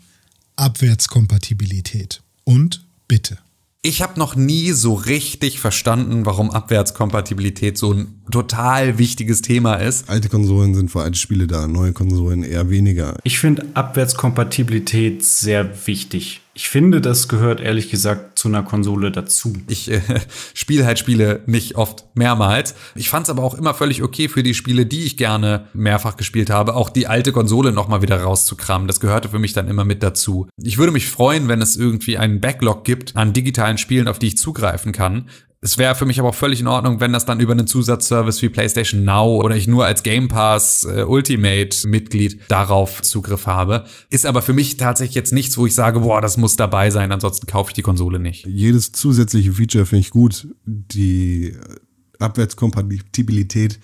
[0.57, 2.21] Abwärtskompatibilität.
[2.43, 3.37] Und bitte.
[3.81, 10.09] Ich habe noch nie so richtig verstanden, warum Abwärtskompatibilität so ein total wichtiges Thema ist.
[10.09, 13.17] Alte Konsolen sind für alte Spiele da, neue Konsolen eher weniger.
[13.23, 16.41] Ich finde Abwärtskompatibilität sehr wichtig.
[16.57, 19.53] Ich finde, das gehört ehrlich gesagt zu einer Konsole dazu.
[19.67, 20.01] Ich äh,
[20.55, 22.73] spiele halt Spiele nicht oft mehrmals.
[22.95, 26.17] Ich fand es aber auch immer völlig okay für die Spiele, die ich gerne mehrfach
[26.17, 28.87] gespielt habe, auch die alte Konsole nochmal wieder rauszukramen.
[28.87, 30.47] Das gehörte für mich dann immer mit dazu.
[30.59, 34.27] Ich würde mich freuen, wenn es irgendwie einen Backlog gibt an digitalen Spielen, auf die
[34.27, 37.39] ich zugreifen kann es wäre für mich aber auch völlig in Ordnung, wenn das dann
[37.39, 42.39] über einen Zusatzservice wie PlayStation Now oder ich nur als Game Pass äh, Ultimate Mitglied
[42.47, 43.85] darauf Zugriff habe.
[44.09, 47.11] Ist aber für mich tatsächlich jetzt nichts, wo ich sage, boah, das muss dabei sein,
[47.11, 48.45] ansonsten kaufe ich die Konsole nicht.
[48.45, 50.47] Jedes zusätzliche Feature finde ich gut.
[50.65, 51.55] Die
[52.19, 53.79] Abwärtskompatibilität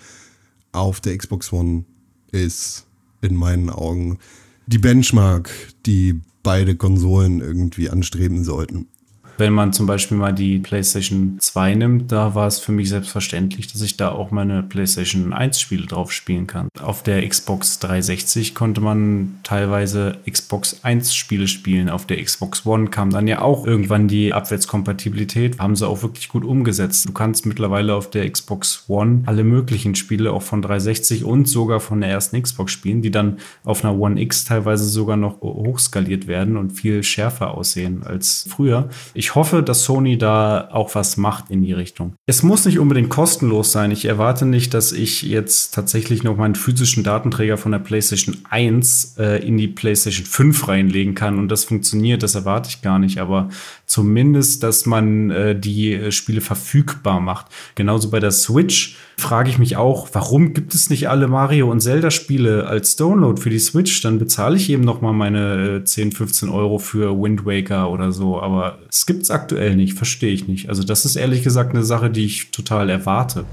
[0.70, 1.84] auf der Xbox One
[2.30, 2.86] ist
[3.20, 4.18] in meinen Augen
[4.66, 5.50] die Benchmark,
[5.86, 8.86] die beide Konsolen irgendwie anstreben sollten.
[9.36, 13.72] Wenn man zum Beispiel mal die PlayStation 2 nimmt, da war es für mich selbstverständlich,
[13.72, 16.68] dass ich da auch meine PlayStation 1 Spiele drauf spielen kann.
[16.80, 21.88] Auf der Xbox 360 konnte man teilweise Xbox 1 Spiele spielen.
[21.88, 25.58] Auf der Xbox One kam dann ja auch irgendwann die Abwärtskompatibilität.
[25.58, 27.08] Haben sie auch wirklich gut umgesetzt.
[27.08, 31.80] Du kannst mittlerweile auf der Xbox One alle möglichen Spiele auch von 360 und sogar
[31.80, 36.28] von der ersten Xbox spielen, die dann auf einer One X teilweise sogar noch hochskaliert
[36.28, 38.90] werden und viel schärfer aussehen als früher.
[39.12, 42.12] Ich ich hoffe, dass Sony da auch was macht in die Richtung.
[42.26, 43.90] Es muss nicht unbedingt kostenlos sein.
[43.90, 49.16] Ich erwarte nicht, dass ich jetzt tatsächlich noch meinen physischen Datenträger von der PlayStation 1
[49.18, 52.22] äh, in die PlayStation 5 reinlegen kann und das funktioniert.
[52.22, 53.18] Das erwarte ich gar nicht.
[53.18, 53.48] Aber
[53.86, 57.46] zumindest, dass man äh, die äh, Spiele verfügbar macht.
[57.74, 61.80] Genauso bei der Switch frage ich mich auch, warum gibt es nicht alle Mario und
[61.80, 64.00] Zelda Spiele als Download für die Switch?
[64.02, 68.12] Dann bezahle ich eben noch mal meine 10, äh, 15 Euro für Wind Waker oder
[68.12, 68.40] so.
[68.40, 70.68] Aber es gibt es aktuell nicht, verstehe ich nicht.
[70.68, 73.44] Also das ist ehrlich gesagt eine Sache, die ich total erwarte.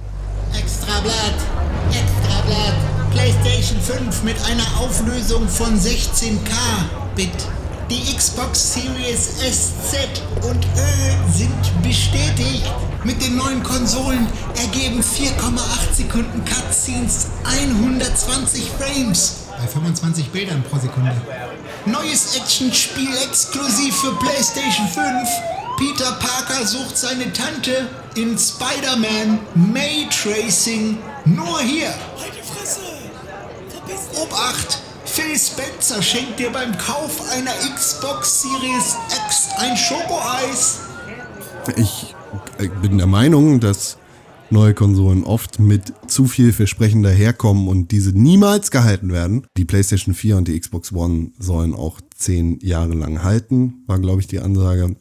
[0.58, 1.36] Extrablatt,
[1.90, 2.76] Extrablatt,
[3.12, 7.61] PlayStation 5 mit einer Auflösung von 16K-Bit.
[7.92, 12.64] Die Xbox Series SZ und Ö sind bestätigt.
[13.04, 19.40] Mit den neuen Konsolen ergeben 4,8 Sekunden Cutscenes 120 Frames.
[19.60, 21.12] Bei 25 Bildern pro Sekunde.
[21.86, 25.30] Neues Actionspiel exklusiv für PlayStation 5.
[25.78, 30.98] Peter Parker sucht seine Tante in Spider-Man May Tracing.
[31.26, 31.94] Nur hier.
[34.16, 34.80] Obacht!
[35.14, 38.96] Phil Spencer schenkt dir beim Kauf einer Xbox Series
[39.28, 40.80] X ein Schokoeis.
[41.76, 42.16] Ich
[42.60, 43.98] äh, bin der Meinung, dass
[44.52, 49.46] neue Konsolen oft mit zu viel Versprechen daherkommen und diese niemals gehalten werden.
[49.58, 54.22] Die PlayStation 4 und die Xbox One sollen auch zehn Jahre lang halten, war glaube
[54.22, 54.96] ich die Ansage.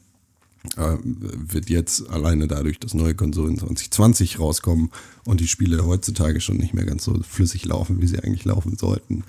[0.77, 4.91] Äh, wird jetzt alleine dadurch, dass neue Konsolen 2020 rauskommen
[5.25, 8.77] und die Spiele heutzutage schon nicht mehr ganz so flüssig laufen, wie sie eigentlich laufen
[8.77, 9.23] sollten,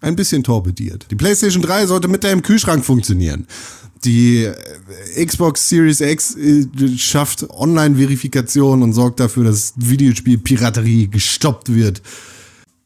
[0.00, 1.06] ein bisschen torpediert.
[1.10, 3.46] Die PlayStation 3 sollte mit deinem Kühlschrank funktionieren.
[4.04, 12.02] Die äh, Xbox Series X äh, schafft Online-Verifikation und sorgt dafür, dass Videospielpiraterie gestoppt wird.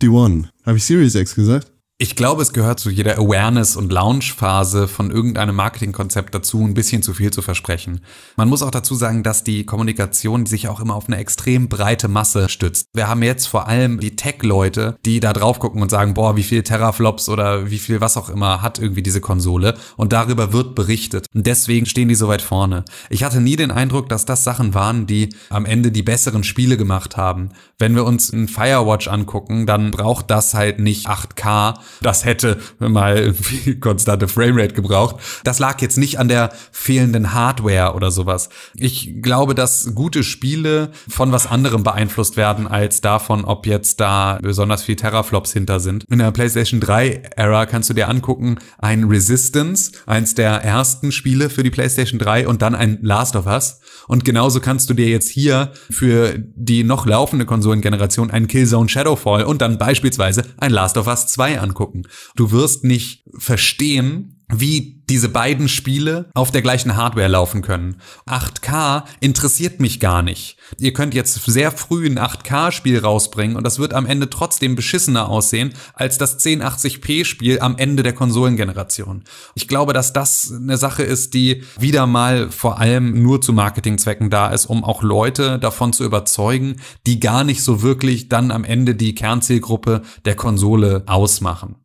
[0.01, 0.49] Die One.
[0.65, 1.72] Habe ich Series X gesagt?
[2.03, 7.01] Ich glaube, es gehört zu jeder Awareness- und Launch-Phase von irgendeinem Marketingkonzept dazu, ein bisschen
[7.01, 8.01] zu viel zu versprechen.
[8.35, 12.09] Man muss auch dazu sagen, dass die Kommunikation sich auch immer auf eine extrem breite
[12.09, 12.89] Masse stützt.
[12.93, 16.43] Wir haben jetzt vor allem die Tech-Leute, die da drauf gucken und sagen, boah, wie
[16.43, 19.75] viel Teraflops oder wie viel was auch immer hat irgendwie diese Konsole.
[19.97, 21.27] Und darüber wird berichtet.
[21.33, 22.85] Und deswegen stehen die so weit vorne.
[23.11, 26.77] Ich hatte nie den Eindruck, dass das Sachen waren, die am Ende die besseren Spiele
[26.77, 27.51] gemacht haben.
[27.79, 33.19] Wenn wir uns ein Firewatch angucken, dann braucht das halt nicht 8K das hätte mal
[33.19, 35.17] irgendwie konstante Framerate gebraucht.
[35.45, 38.49] Das lag jetzt nicht an der fehlenden Hardware oder sowas.
[38.75, 44.39] Ich glaube, dass gute Spiele von was anderem beeinflusst werden als davon, ob jetzt da
[44.43, 46.05] besonders viel Teraflops hinter sind.
[46.11, 51.51] In der PlayStation 3 Era kannst du dir angucken, ein Resistance, eins der ersten Spiele
[51.51, 53.81] für die PlayStation 3 und dann ein Last of Us.
[54.09, 59.45] Und genauso kannst du dir jetzt hier für die noch laufende Konsolengeneration einen Killzone Shadowfall
[59.45, 62.05] und dann beispielsweise ein Last of Us 2 angucken angucken.
[62.37, 67.97] Du wirst nicht verstehen, wie diese beiden Spiele auf der gleichen Hardware laufen können.
[68.27, 70.57] 8K interessiert mich gar nicht.
[70.79, 75.29] Ihr könnt jetzt sehr früh ein 8K-Spiel rausbringen und das wird am Ende trotzdem beschissener
[75.29, 79.25] aussehen als das 1080p-Spiel am Ende der Konsolengeneration.
[79.55, 84.31] Ich glaube, dass das eine Sache ist, die wieder mal vor allem nur zu Marketingzwecken
[84.31, 88.65] da ist, um auch Leute davon zu überzeugen, die gar nicht so wirklich dann am
[88.65, 91.82] Ende die Kernzielgruppe der Konsole ausmachen.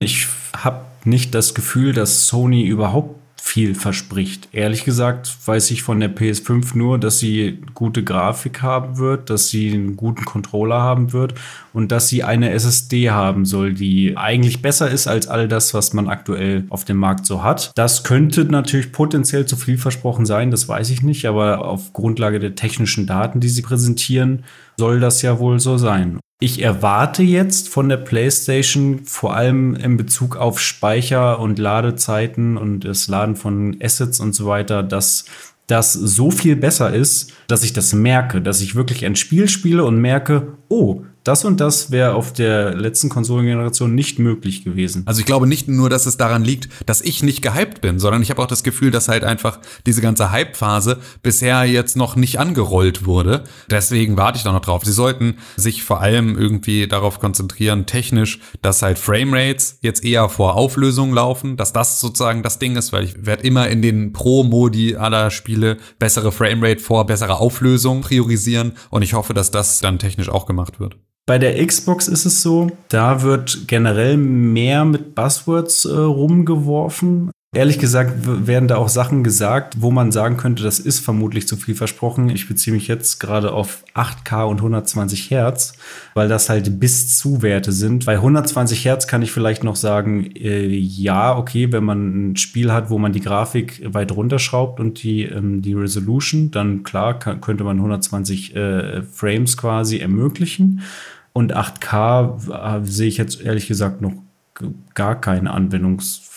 [0.00, 0.26] Ich
[0.56, 4.48] habe nicht das Gefühl, dass Sony überhaupt viel verspricht.
[4.52, 9.48] Ehrlich gesagt weiß ich von der PS5 nur, dass sie gute Grafik haben wird, dass
[9.48, 11.34] sie einen guten Controller haben wird
[11.74, 15.92] und dass sie eine SSD haben soll, die eigentlich besser ist als all das, was
[15.92, 17.70] man aktuell auf dem Markt so hat.
[17.74, 22.40] Das könnte natürlich potenziell zu viel versprochen sein, das weiß ich nicht, aber auf Grundlage
[22.40, 24.44] der technischen Daten, die sie präsentieren,
[24.78, 26.18] soll das ja wohl so sein.
[26.40, 32.80] Ich erwarte jetzt von der PlayStation vor allem in Bezug auf Speicher und Ladezeiten und
[32.80, 35.26] das Laden von Assets und so weiter, dass
[35.66, 39.84] das so viel besser ist, dass ich das merke, dass ich wirklich ein Spiel spiele
[39.84, 45.02] und merke, oh, das und das wäre auf der letzten Konsolengeneration nicht möglich gewesen.
[45.06, 48.22] Also ich glaube nicht nur, dass es daran liegt, dass ich nicht gehypt bin, sondern
[48.22, 52.38] ich habe auch das Gefühl, dass halt einfach diese ganze Hype-Phase bisher jetzt noch nicht
[52.38, 53.44] angerollt wurde.
[53.70, 54.84] Deswegen warte ich da noch drauf.
[54.84, 60.56] Sie sollten sich vor allem irgendwie darauf konzentrieren, technisch, dass halt Framerates jetzt eher vor
[60.56, 64.96] Auflösung laufen, dass das sozusagen das Ding ist, weil ich werde immer in den Pro-Modi
[64.96, 70.28] aller Spiele bessere Framerate vor bessere Auflösung priorisieren und ich hoffe, dass das dann technisch
[70.28, 70.98] auch gemacht wird.
[71.26, 77.30] Bei der Xbox ist es so, da wird generell mehr mit Buzzwords äh, rumgeworfen.
[77.54, 81.56] Ehrlich gesagt werden da auch Sachen gesagt, wo man sagen könnte, das ist vermutlich zu
[81.56, 82.28] viel versprochen.
[82.28, 85.74] Ich beziehe mich jetzt gerade auf 8K und 120 Hertz,
[86.14, 88.06] weil das halt bis zu Werte sind.
[88.06, 92.72] Bei 120 Hertz kann ich vielleicht noch sagen, äh, ja, okay, wenn man ein Spiel
[92.72, 97.40] hat, wo man die Grafik weit runterschraubt und die, ähm, die Resolution, dann klar kann,
[97.40, 100.82] könnte man 120 äh, Frames quasi ermöglichen.
[101.32, 104.12] Und 8K äh, sehe ich jetzt ehrlich gesagt noch
[104.94, 105.46] gar keinen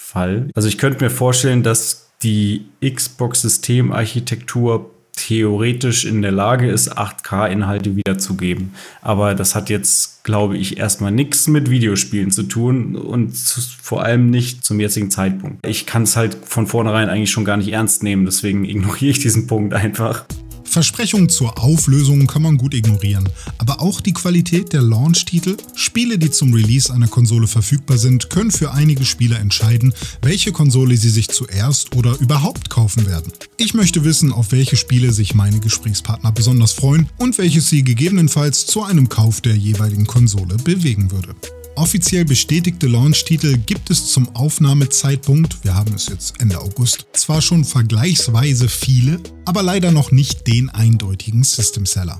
[0.08, 0.50] Anwendungsfall.
[0.56, 8.76] Also ich könnte mir vorstellen, dass die Xbox-Systemarchitektur theoretisch in der Lage ist, 8K-Inhalte wiederzugeben.
[9.02, 14.04] Aber das hat jetzt, glaube ich, erstmal nichts mit Videospielen zu tun und zu, vor
[14.04, 15.66] allem nicht zum jetzigen Zeitpunkt.
[15.66, 19.18] Ich kann es halt von vornherein eigentlich schon gar nicht ernst nehmen, deswegen ignoriere ich
[19.20, 20.26] diesen Punkt einfach.
[20.68, 23.28] Versprechungen zur Auflösung kann man gut ignorieren,
[23.58, 28.52] aber auch die Qualität der Launch-Titel, Spiele, die zum Release einer Konsole verfügbar sind, können
[28.52, 33.32] für einige Spieler entscheiden, welche Konsole sie sich zuerst oder überhaupt kaufen werden.
[33.58, 38.66] Ich möchte wissen, auf welche Spiele sich meine Gesprächspartner besonders freuen und welches sie gegebenenfalls
[38.66, 41.36] zu einem Kauf der jeweiligen Konsole bewegen würde.
[41.78, 47.64] Offiziell bestätigte Launch-Titel gibt es zum Aufnahmezeitpunkt, wir haben es jetzt Ende August, zwar schon
[47.64, 52.18] vergleichsweise viele, aber leider noch nicht den eindeutigen System-Seller.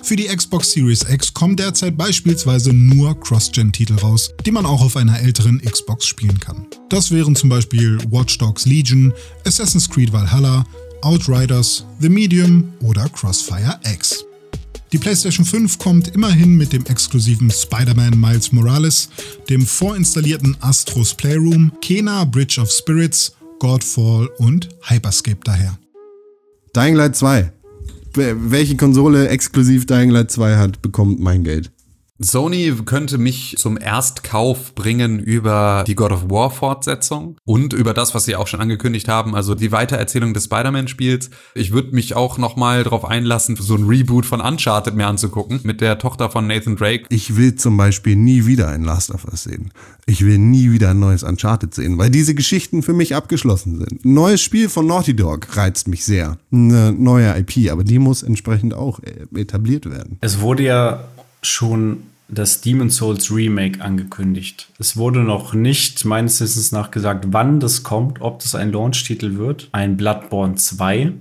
[0.00, 4.96] Für die Xbox Series X kommen derzeit beispielsweise nur Cross-Gen-Titel raus, die man auch auf
[4.96, 6.68] einer älteren Xbox spielen kann.
[6.88, 9.12] Das wären zum Beispiel Watch Dogs Legion,
[9.44, 10.64] Assassin's Creed Valhalla,
[11.02, 14.24] Outriders, The Medium oder Crossfire X.
[14.92, 19.08] Die PlayStation 5 kommt immerhin mit dem exklusiven Spider-Man Miles Morales,
[19.48, 25.78] dem vorinstallierten Astros Playroom, Kena Bridge of Spirits, Godfall und Hyperscape daher.
[26.74, 27.52] Dying Light 2.
[28.14, 31.70] Welche Konsole exklusiv Dying Light 2 hat, bekommt mein Geld.
[32.22, 38.14] Sony könnte mich zum Erstkauf bringen über die God of War Fortsetzung und über das,
[38.14, 41.30] was sie auch schon angekündigt haben, also die Weitererzählung des Spider-Man-Spiels.
[41.54, 45.60] Ich würde mich auch noch mal darauf einlassen, so ein Reboot von Uncharted mir anzugucken
[45.62, 47.04] mit der Tochter von Nathan Drake.
[47.08, 49.70] Ich will zum Beispiel nie wieder ein Last of Us sehen.
[50.04, 54.04] Ich will nie wieder ein neues Uncharted sehen, weil diese Geschichten für mich abgeschlossen sind.
[54.04, 56.36] Ein neues Spiel von Naughty Dog reizt mich sehr.
[56.52, 59.00] Eine neue IP, aber die muss entsprechend auch
[59.34, 60.18] etabliert werden.
[60.20, 61.04] Es wurde ja
[61.42, 64.68] schon das Demon Souls Remake angekündigt.
[64.78, 69.36] Es wurde noch nicht meines Wissens nach gesagt, wann das kommt, ob das ein Launch-Titel
[69.36, 71.12] wird, ein Bloodborne 2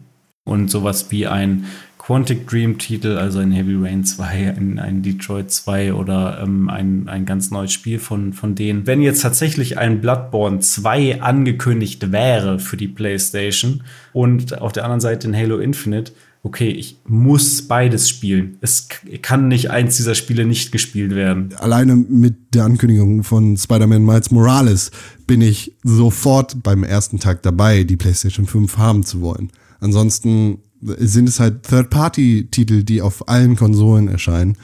[0.43, 1.65] und sowas wie ein
[1.97, 7.07] Quantic Dream Titel, also ein Heavy Rain 2, ein, ein Detroit 2 oder ähm, ein,
[7.07, 8.87] ein ganz neues Spiel von, von denen.
[8.87, 15.01] Wenn jetzt tatsächlich ein Bloodborne 2 angekündigt wäre für die PlayStation und auf der anderen
[15.01, 16.11] Seite ein Halo Infinite,
[16.43, 18.57] okay, ich muss beides spielen.
[18.61, 18.87] Es
[19.21, 21.53] kann nicht eins dieser Spiele nicht gespielt werden.
[21.57, 24.91] Alleine mit der Ankündigung von Spider-Man Miles Morales
[25.27, 29.51] bin ich sofort beim ersten Tag dabei, die PlayStation 5 haben zu wollen.
[29.79, 34.57] Ansonsten sind es halt Third-Party-Titel, die auf allen Konsolen erscheinen,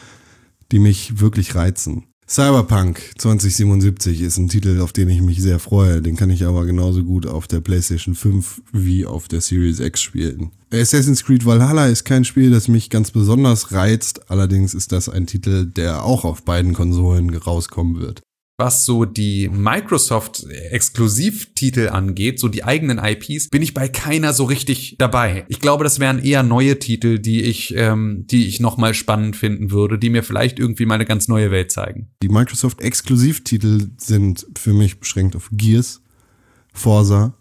[0.72, 2.06] die mich wirklich reizen.
[2.28, 6.02] Cyberpunk 2077 ist ein Titel, auf den ich mich sehr freue.
[6.02, 10.02] Den kann ich aber genauso gut auf der PlayStation 5 wie auf der Series X
[10.02, 10.50] spielen.
[10.74, 14.32] Assassin's Creed Valhalla ist kein Spiel, das mich ganz besonders reizt.
[14.32, 18.25] Allerdings ist das ein Titel, der auch auf beiden Konsolen rauskommen wird
[18.58, 24.96] was so die Microsoft-Exklusivtitel angeht, so die eigenen IPs, bin ich bei keiner so richtig
[24.98, 25.44] dabei.
[25.50, 29.72] Ich glaube, das wären eher neue Titel, die ich, ähm, die ich nochmal spannend finden
[29.72, 32.08] würde, die mir vielleicht irgendwie mal eine ganz neue Welt zeigen.
[32.24, 36.02] Die Microsoft-Exklusivtitel sind für mich beschränkt auf Gears,
[36.72, 37.34] Forza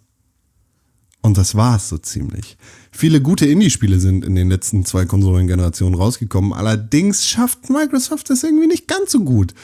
[1.22, 2.56] und das war's so ziemlich.
[2.90, 8.66] Viele gute Indie-Spiele sind in den letzten zwei Konsolengenerationen rausgekommen, allerdings schafft Microsoft das irgendwie
[8.66, 9.54] nicht ganz so gut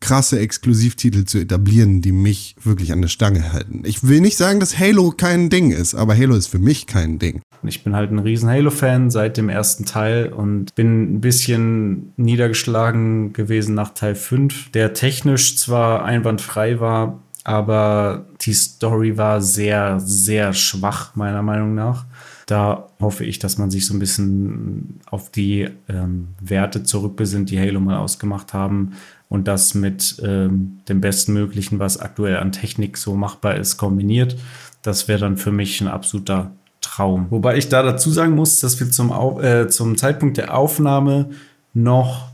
[0.00, 3.82] krasse Exklusivtitel zu etablieren, die mich wirklich an der Stange halten.
[3.84, 7.18] Ich will nicht sagen, dass Halo kein Ding ist, aber Halo ist für mich kein
[7.18, 7.42] Ding.
[7.64, 13.32] Ich bin halt ein riesen Halo-Fan seit dem ersten Teil und bin ein bisschen niedergeschlagen
[13.32, 20.52] gewesen nach Teil 5, der technisch zwar einwandfrei war, aber die Story war sehr, sehr
[20.52, 22.06] schwach, meiner Meinung nach.
[22.46, 27.58] Da hoffe ich, dass man sich so ein bisschen auf die ähm, Werte zurückbesinnt, die
[27.58, 28.92] Halo mal ausgemacht haben
[29.28, 34.36] und das mit ähm, dem Bestmöglichen, was aktuell an Technik so machbar ist, kombiniert.
[34.82, 37.26] Das wäre dann für mich ein absoluter Traum.
[37.30, 41.30] Wobei ich da dazu sagen muss, dass wir zum, Au äh, zum Zeitpunkt der Aufnahme
[41.74, 42.28] noch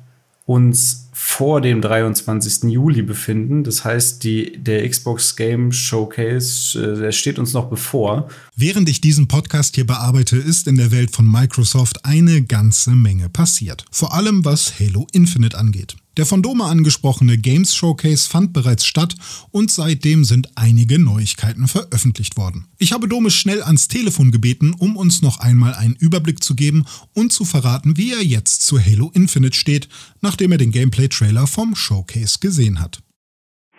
[0.47, 2.71] uns vor dem 23.
[2.71, 3.65] Juli befinden.
[3.65, 8.29] Das heißt, die, der Xbox Game Showcase, äh, der steht uns noch bevor.
[8.55, 13.31] Während ich diesen Podcast hier bearbeite, ist in der Welt von Microsoft eine ganze Menge
[13.31, 13.85] passiert.
[13.91, 15.97] Vor allem was Halo Infinite angeht.
[16.17, 19.17] Der von Doma angesprochene Games Showcase fand bereits statt
[19.51, 22.69] und seitdem sind einige Neuigkeiten veröffentlicht worden.
[22.79, 26.85] Ich habe Dome schnell ans Telefon gebeten, um uns noch einmal einen Überblick zu geben
[27.15, 29.89] und zu verraten, wie er jetzt zu Halo Infinite steht,
[30.21, 33.03] nachdem er den Gameplay-Trailer vom Showcase gesehen hat.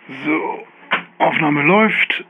[0.08, 0.58] So,
[1.18, 2.24] Aufnahme läuft.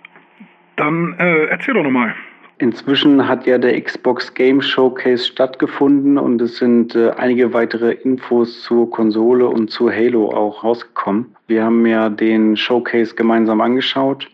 [0.76, 2.14] Dann äh, erzähl doch nochmal.
[2.58, 8.62] Inzwischen hat ja der Xbox Game Showcase stattgefunden und es sind äh, einige weitere Infos
[8.62, 11.36] zur Konsole und zu Halo auch rausgekommen.
[11.48, 14.28] Wir haben ja den Showcase gemeinsam angeschaut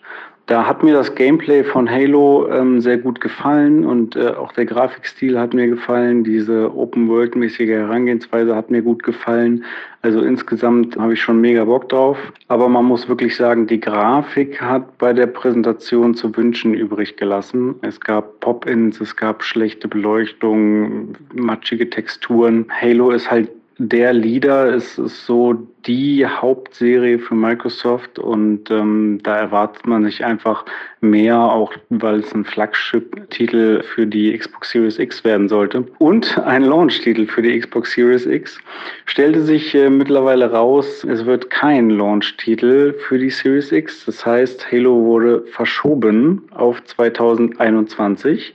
[0.47, 4.67] da hat mir das Gameplay von Halo ähm, sehr gut gefallen und äh, auch der
[4.67, 6.25] Grafikstil hat mir gefallen.
[6.25, 9.65] Diese Open-World-mäßige Herangehensweise hat mir gut gefallen.
[10.03, 12.19] Also insgesamt habe ich schon mega Bock drauf.
[12.49, 17.77] Aber man muss wirklich sagen, die Grafik hat bei der Präsentation zu wünschen übrig gelassen.
[17.83, 22.67] Es gab Pop-ins, es gab schlechte Beleuchtung, matschige Texturen.
[22.69, 25.55] Halo ist halt der Leader ist, ist so
[25.87, 30.65] die Hauptserie für Microsoft und ähm, da erwartet man sich einfach
[31.01, 35.85] mehr, auch weil es ein Flagship-Titel für die Xbox Series X werden sollte.
[35.99, 38.59] Und ein Launch-Titel für die Xbox Series X
[39.07, 44.05] stellte sich äh, mittlerweile raus, es wird kein Launch-Titel für die Series X.
[44.07, 48.55] Das heißt, Halo wurde verschoben auf 2021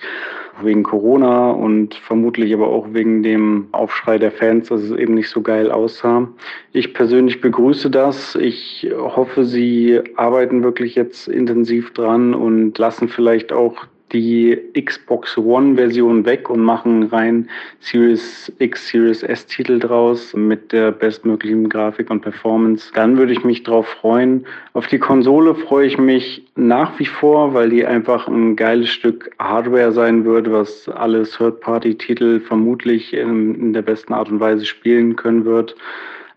[0.62, 5.30] wegen Corona und vermutlich aber auch wegen dem Aufschrei der Fans, dass es eben nicht
[5.30, 6.28] so geil aussah.
[6.74, 8.36] Ich persönlich begrüße das.
[8.36, 16.26] Ich hoffe, Sie arbeiten wirklich jetzt intensiv dran und lassen vielleicht auch die Xbox One-Version
[16.26, 17.50] weg und machen rein
[17.80, 22.90] Series X, Series S-Titel draus mit der bestmöglichen Grafik und Performance.
[22.94, 24.46] Dann würde ich mich drauf freuen.
[24.74, 29.32] Auf die Konsole freue ich mich nach wie vor, weil die einfach ein geiles Stück
[29.40, 35.16] Hardware sein wird, was alle Third-Party-Titel vermutlich in, in der besten Art und Weise spielen
[35.16, 35.76] können wird.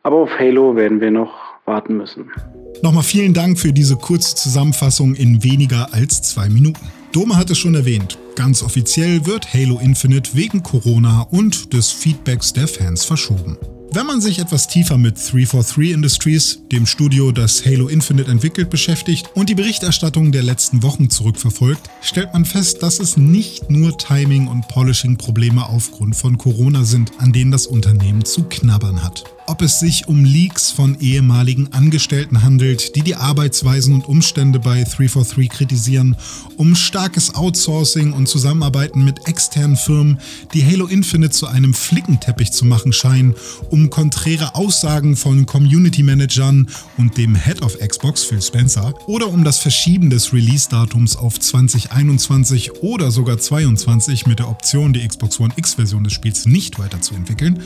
[0.03, 1.35] Aber auf Halo werden wir noch
[1.67, 2.31] warten müssen.
[2.83, 7.00] Nochmal vielen Dank für diese kurze Zusammenfassung in weniger als zwei Minuten.
[7.13, 8.19] Dome hat es schon erwähnt.
[8.37, 13.59] Ganz offiziell wird Halo Infinite wegen Corona und des Feedbacks der Fans verschoben.
[13.93, 19.29] Wenn man sich etwas tiefer mit 343 Industries, dem Studio, das Halo Infinite entwickelt, beschäftigt
[19.35, 24.47] und die Berichterstattung der letzten Wochen zurückverfolgt, stellt man fest, dass es nicht nur Timing-
[24.47, 29.81] und Polishing-Probleme aufgrund von Corona sind, an denen das Unternehmen zu knabbern hat ob es
[29.81, 36.15] sich um Leaks von ehemaligen Angestellten handelt, die die Arbeitsweisen und Umstände bei 343 kritisieren,
[36.57, 40.21] um starkes Outsourcing und Zusammenarbeiten mit externen Firmen,
[40.55, 43.35] die Halo Infinite zu einem Flickenteppich zu machen scheinen,
[43.71, 49.43] um konträre Aussagen von Community Managern und dem Head of Xbox Phil Spencer oder um
[49.43, 55.53] das Verschieben des Release-Datums auf 2021 oder sogar 22 mit der Option, die Xbox One
[55.57, 57.61] X-Version des Spiels nicht weiterzuentwickeln,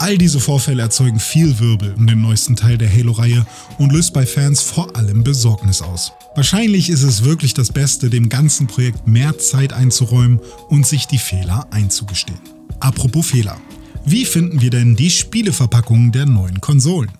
[0.00, 3.46] All diese Vorfälle erzeugen viel Wirbel um den neuesten Teil der Halo-Reihe
[3.78, 6.12] und löst bei Fans vor allem Besorgnis aus.
[6.36, 11.18] Wahrscheinlich ist es wirklich das Beste, dem ganzen Projekt mehr Zeit einzuräumen und sich die
[11.18, 12.38] Fehler einzugestehen.
[12.78, 13.60] Apropos Fehler.
[14.04, 17.10] Wie finden wir denn die Spieleverpackungen der neuen Konsolen?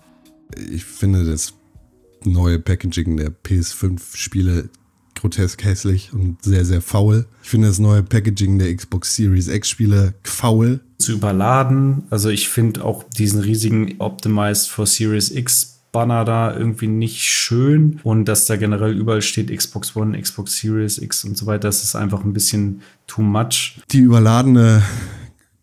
[0.70, 1.52] Ich finde das
[2.24, 4.70] neue Packaging der PS5-Spiele
[5.20, 7.26] grotesk hässlich und sehr, sehr faul.
[7.42, 10.80] Ich finde das neue Packaging der Xbox Series X-Spiele faul.
[10.98, 12.04] Zu überladen.
[12.10, 17.98] Also ich finde auch diesen riesigen Optimized for Series X Banner da irgendwie nicht schön
[18.02, 21.82] und dass da generell überall steht Xbox One, Xbox Series X und so weiter, das
[21.82, 23.80] ist einfach ein bisschen too much.
[23.90, 24.82] Die überladene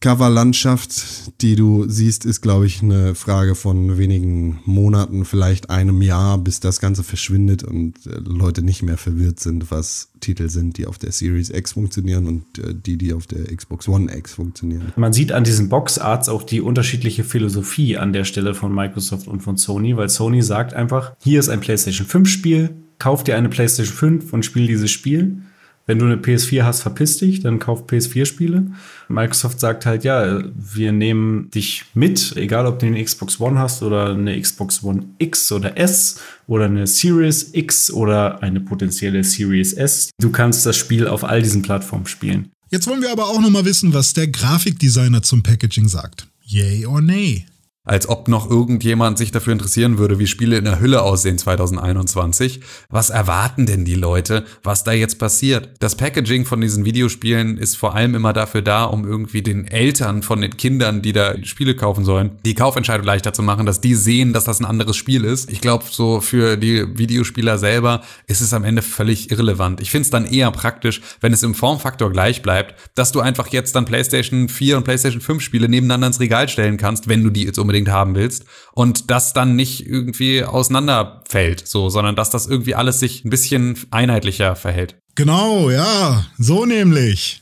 [0.01, 6.37] Coverlandschaft, die du siehst, ist, glaube ich, eine Frage von wenigen Monaten, vielleicht einem Jahr,
[6.37, 10.85] bis das Ganze verschwindet und äh, Leute nicht mehr verwirrt sind, was Titel sind, die
[10.85, 14.93] auf der Series X funktionieren und äh, die, die auf der Xbox One X funktionieren.
[14.95, 19.41] Man sieht an diesen Boxarts auch die unterschiedliche Philosophie an der Stelle von Microsoft und
[19.41, 23.49] von Sony, weil Sony sagt einfach, hier ist ein PlayStation 5 Spiel, kauf dir eine
[23.49, 25.41] PlayStation 5 und spiel dieses Spiel.
[25.87, 28.65] Wenn du eine PS4 hast, verpiss dich, dann kauf PS4-Spiele.
[29.07, 33.83] Microsoft sagt halt, ja, wir nehmen dich mit, egal ob du eine Xbox One hast
[33.83, 39.73] oder eine Xbox One X oder S oder eine Series X oder eine potenzielle Series
[39.73, 40.09] S.
[40.19, 42.49] Du kannst das Spiel auf all diesen Plattformen spielen.
[42.71, 46.27] Jetzt wollen wir aber auch noch mal wissen, was der Grafikdesigner zum Packaging sagt.
[46.41, 47.45] Yay or nay?
[47.85, 52.59] Als ob noch irgendjemand sich dafür interessieren würde, wie Spiele in der Hülle aussehen 2021.
[52.89, 55.69] Was erwarten denn die Leute, was da jetzt passiert?
[55.79, 60.23] Das Packaging von diesen Videospielen ist vor allem immer dafür da, um irgendwie den Eltern
[60.23, 63.95] von den Kindern, die da Spiele kaufen sollen, die Kaufentscheidung leichter zu machen, dass die
[63.95, 65.51] sehen, dass das ein anderes Spiel ist.
[65.51, 69.79] Ich glaube, so für die Videospieler selber ist es am Ende völlig irrelevant.
[69.79, 73.47] Ich finde es dann eher praktisch, wenn es im Formfaktor gleich bleibt, dass du einfach
[73.49, 77.29] jetzt dann PlayStation 4 und PlayStation 5 Spiele nebeneinander ins Regal stellen kannst, wenn du
[77.29, 82.29] die jetzt unbedingt unbedingt haben willst und das dann nicht irgendwie auseinanderfällt, so, sondern dass
[82.29, 84.95] das irgendwie alles sich ein bisschen einheitlicher verhält.
[85.15, 87.41] Genau, ja, so nämlich.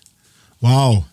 [0.60, 1.06] Wow.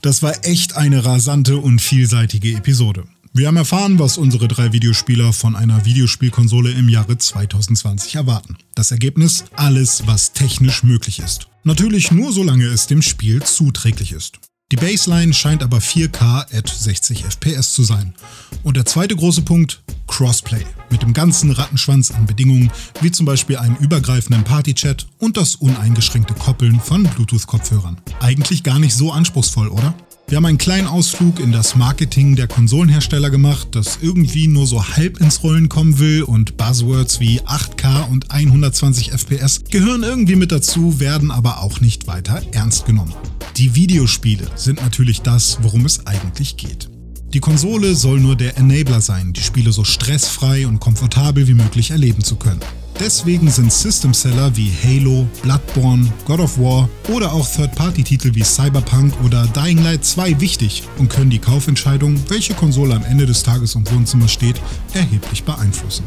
[0.00, 3.04] Das war echt eine rasante und vielseitige Episode.
[3.32, 8.56] Wir haben erfahren, was unsere drei Videospieler von einer Videospielkonsole im Jahre 2020 erwarten.
[8.74, 9.44] Das Ergebnis?
[9.56, 11.48] Alles, was technisch möglich ist.
[11.64, 14.38] Natürlich nur solange es dem Spiel zuträglich ist.
[14.72, 18.14] Die Baseline scheint aber 4K at 60 FPS zu sein.
[18.62, 20.64] Und der zweite große Punkt, Crossplay.
[20.90, 22.70] Mit dem ganzen Rattenschwanz an Bedingungen,
[23.02, 28.00] wie zum Beispiel einem übergreifenden Partychat und das uneingeschränkte Koppeln von Bluetooth-Kopfhörern.
[28.20, 29.94] Eigentlich gar nicht so anspruchsvoll, oder?
[30.26, 34.82] Wir haben einen kleinen Ausflug in das Marketing der Konsolenhersteller gemacht, das irgendwie nur so
[34.82, 40.50] halb ins Rollen kommen will und Buzzwords wie 8K und 120 FPS gehören irgendwie mit
[40.50, 43.12] dazu, werden aber auch nicht weiter ernst genommen.
[43.58, 46.88] Die Videospiele sind natürlich das, worum es eigentlich geht.
[47.34, 51.90] Die Konsole soll nur der Enabler sein, die Spiele so stressfrei und komfortabel wie möglich
[51.90, 52.60] erleben zu können.
[53.00, 59.46] Deswegen sind System-Seller wie Halo, Bloodborne, God of War oder auch Third-Party-Titel wie Cyberpunk oder
[59.48, 63.90] Dying Light 2 wichtig und können die Kaufentscheidung, welche Konsole am Ende des Tages im
[63.90, 64.60] Wohnzimmer steht,
[64.92, 66.04] erheblich beeinflussen.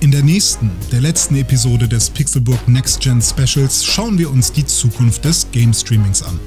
[0.00, 4.66] In der nächsten, der letzten Episode des Pixelburg Next Gen Specials schauen wir uns die
[4.66, 6.38] Zukunft des Game Streamings an.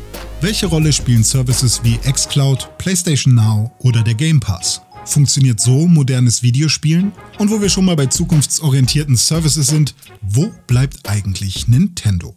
[0.41, 4.81] Welche Rolle spielen Services wie xCloud, PlayStation Now oder der Game Pass?
[5.07, 7.13] Funktioniert so modernes Videospielen?
[7.39, 12.35] Und wo wir schon mal bei zukunftsorientierten Services sind, wo bleibt eigentlich Nintendo?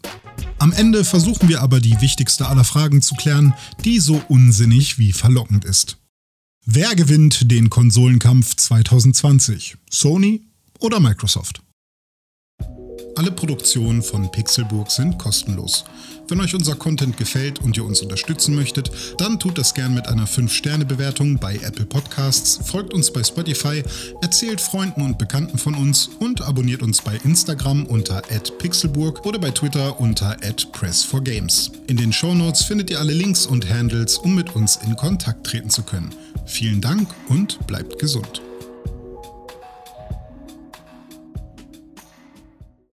[0.58, 3.54] Am Ende versuchen wir aber die wichtigste aller Fragen zu klären,
[3.84, 5.98] die so unsinnig wie verlockend ist.
[6.64, 9.76] Wer gewinnt den Konsolenkampf 2020?
[9.90, 10.42] Sony
[10.78, 11.62] oder Microsoft?
[13.16, 15.84] Alle Produktionen von Pixelburg sind kostenlos.
[16.28, 20.06] Wenn euch unser Content gefällt und ihr uns unterstützen möchtet, dann tut das gern mit
[20.06, 23.82] einer 5-Sterne-Bewertung bei Apple Podcasts, folgt uns bei Spotify,
[24.22, 28.22] erzählt Freunden und Bekannten von uns und abonniert uns bei Instagram unter
[28.58, 31.72] @pixelburg oder bei Twitter unter @press4games.
[31.88, 35.70] In den Shownotes findet ihr alle Links und Handles, um mit uns in Kontakt treten
[35.70, 36.14] zu können.
[36.46, 38.40] Vielen Dank und bleibt gesund.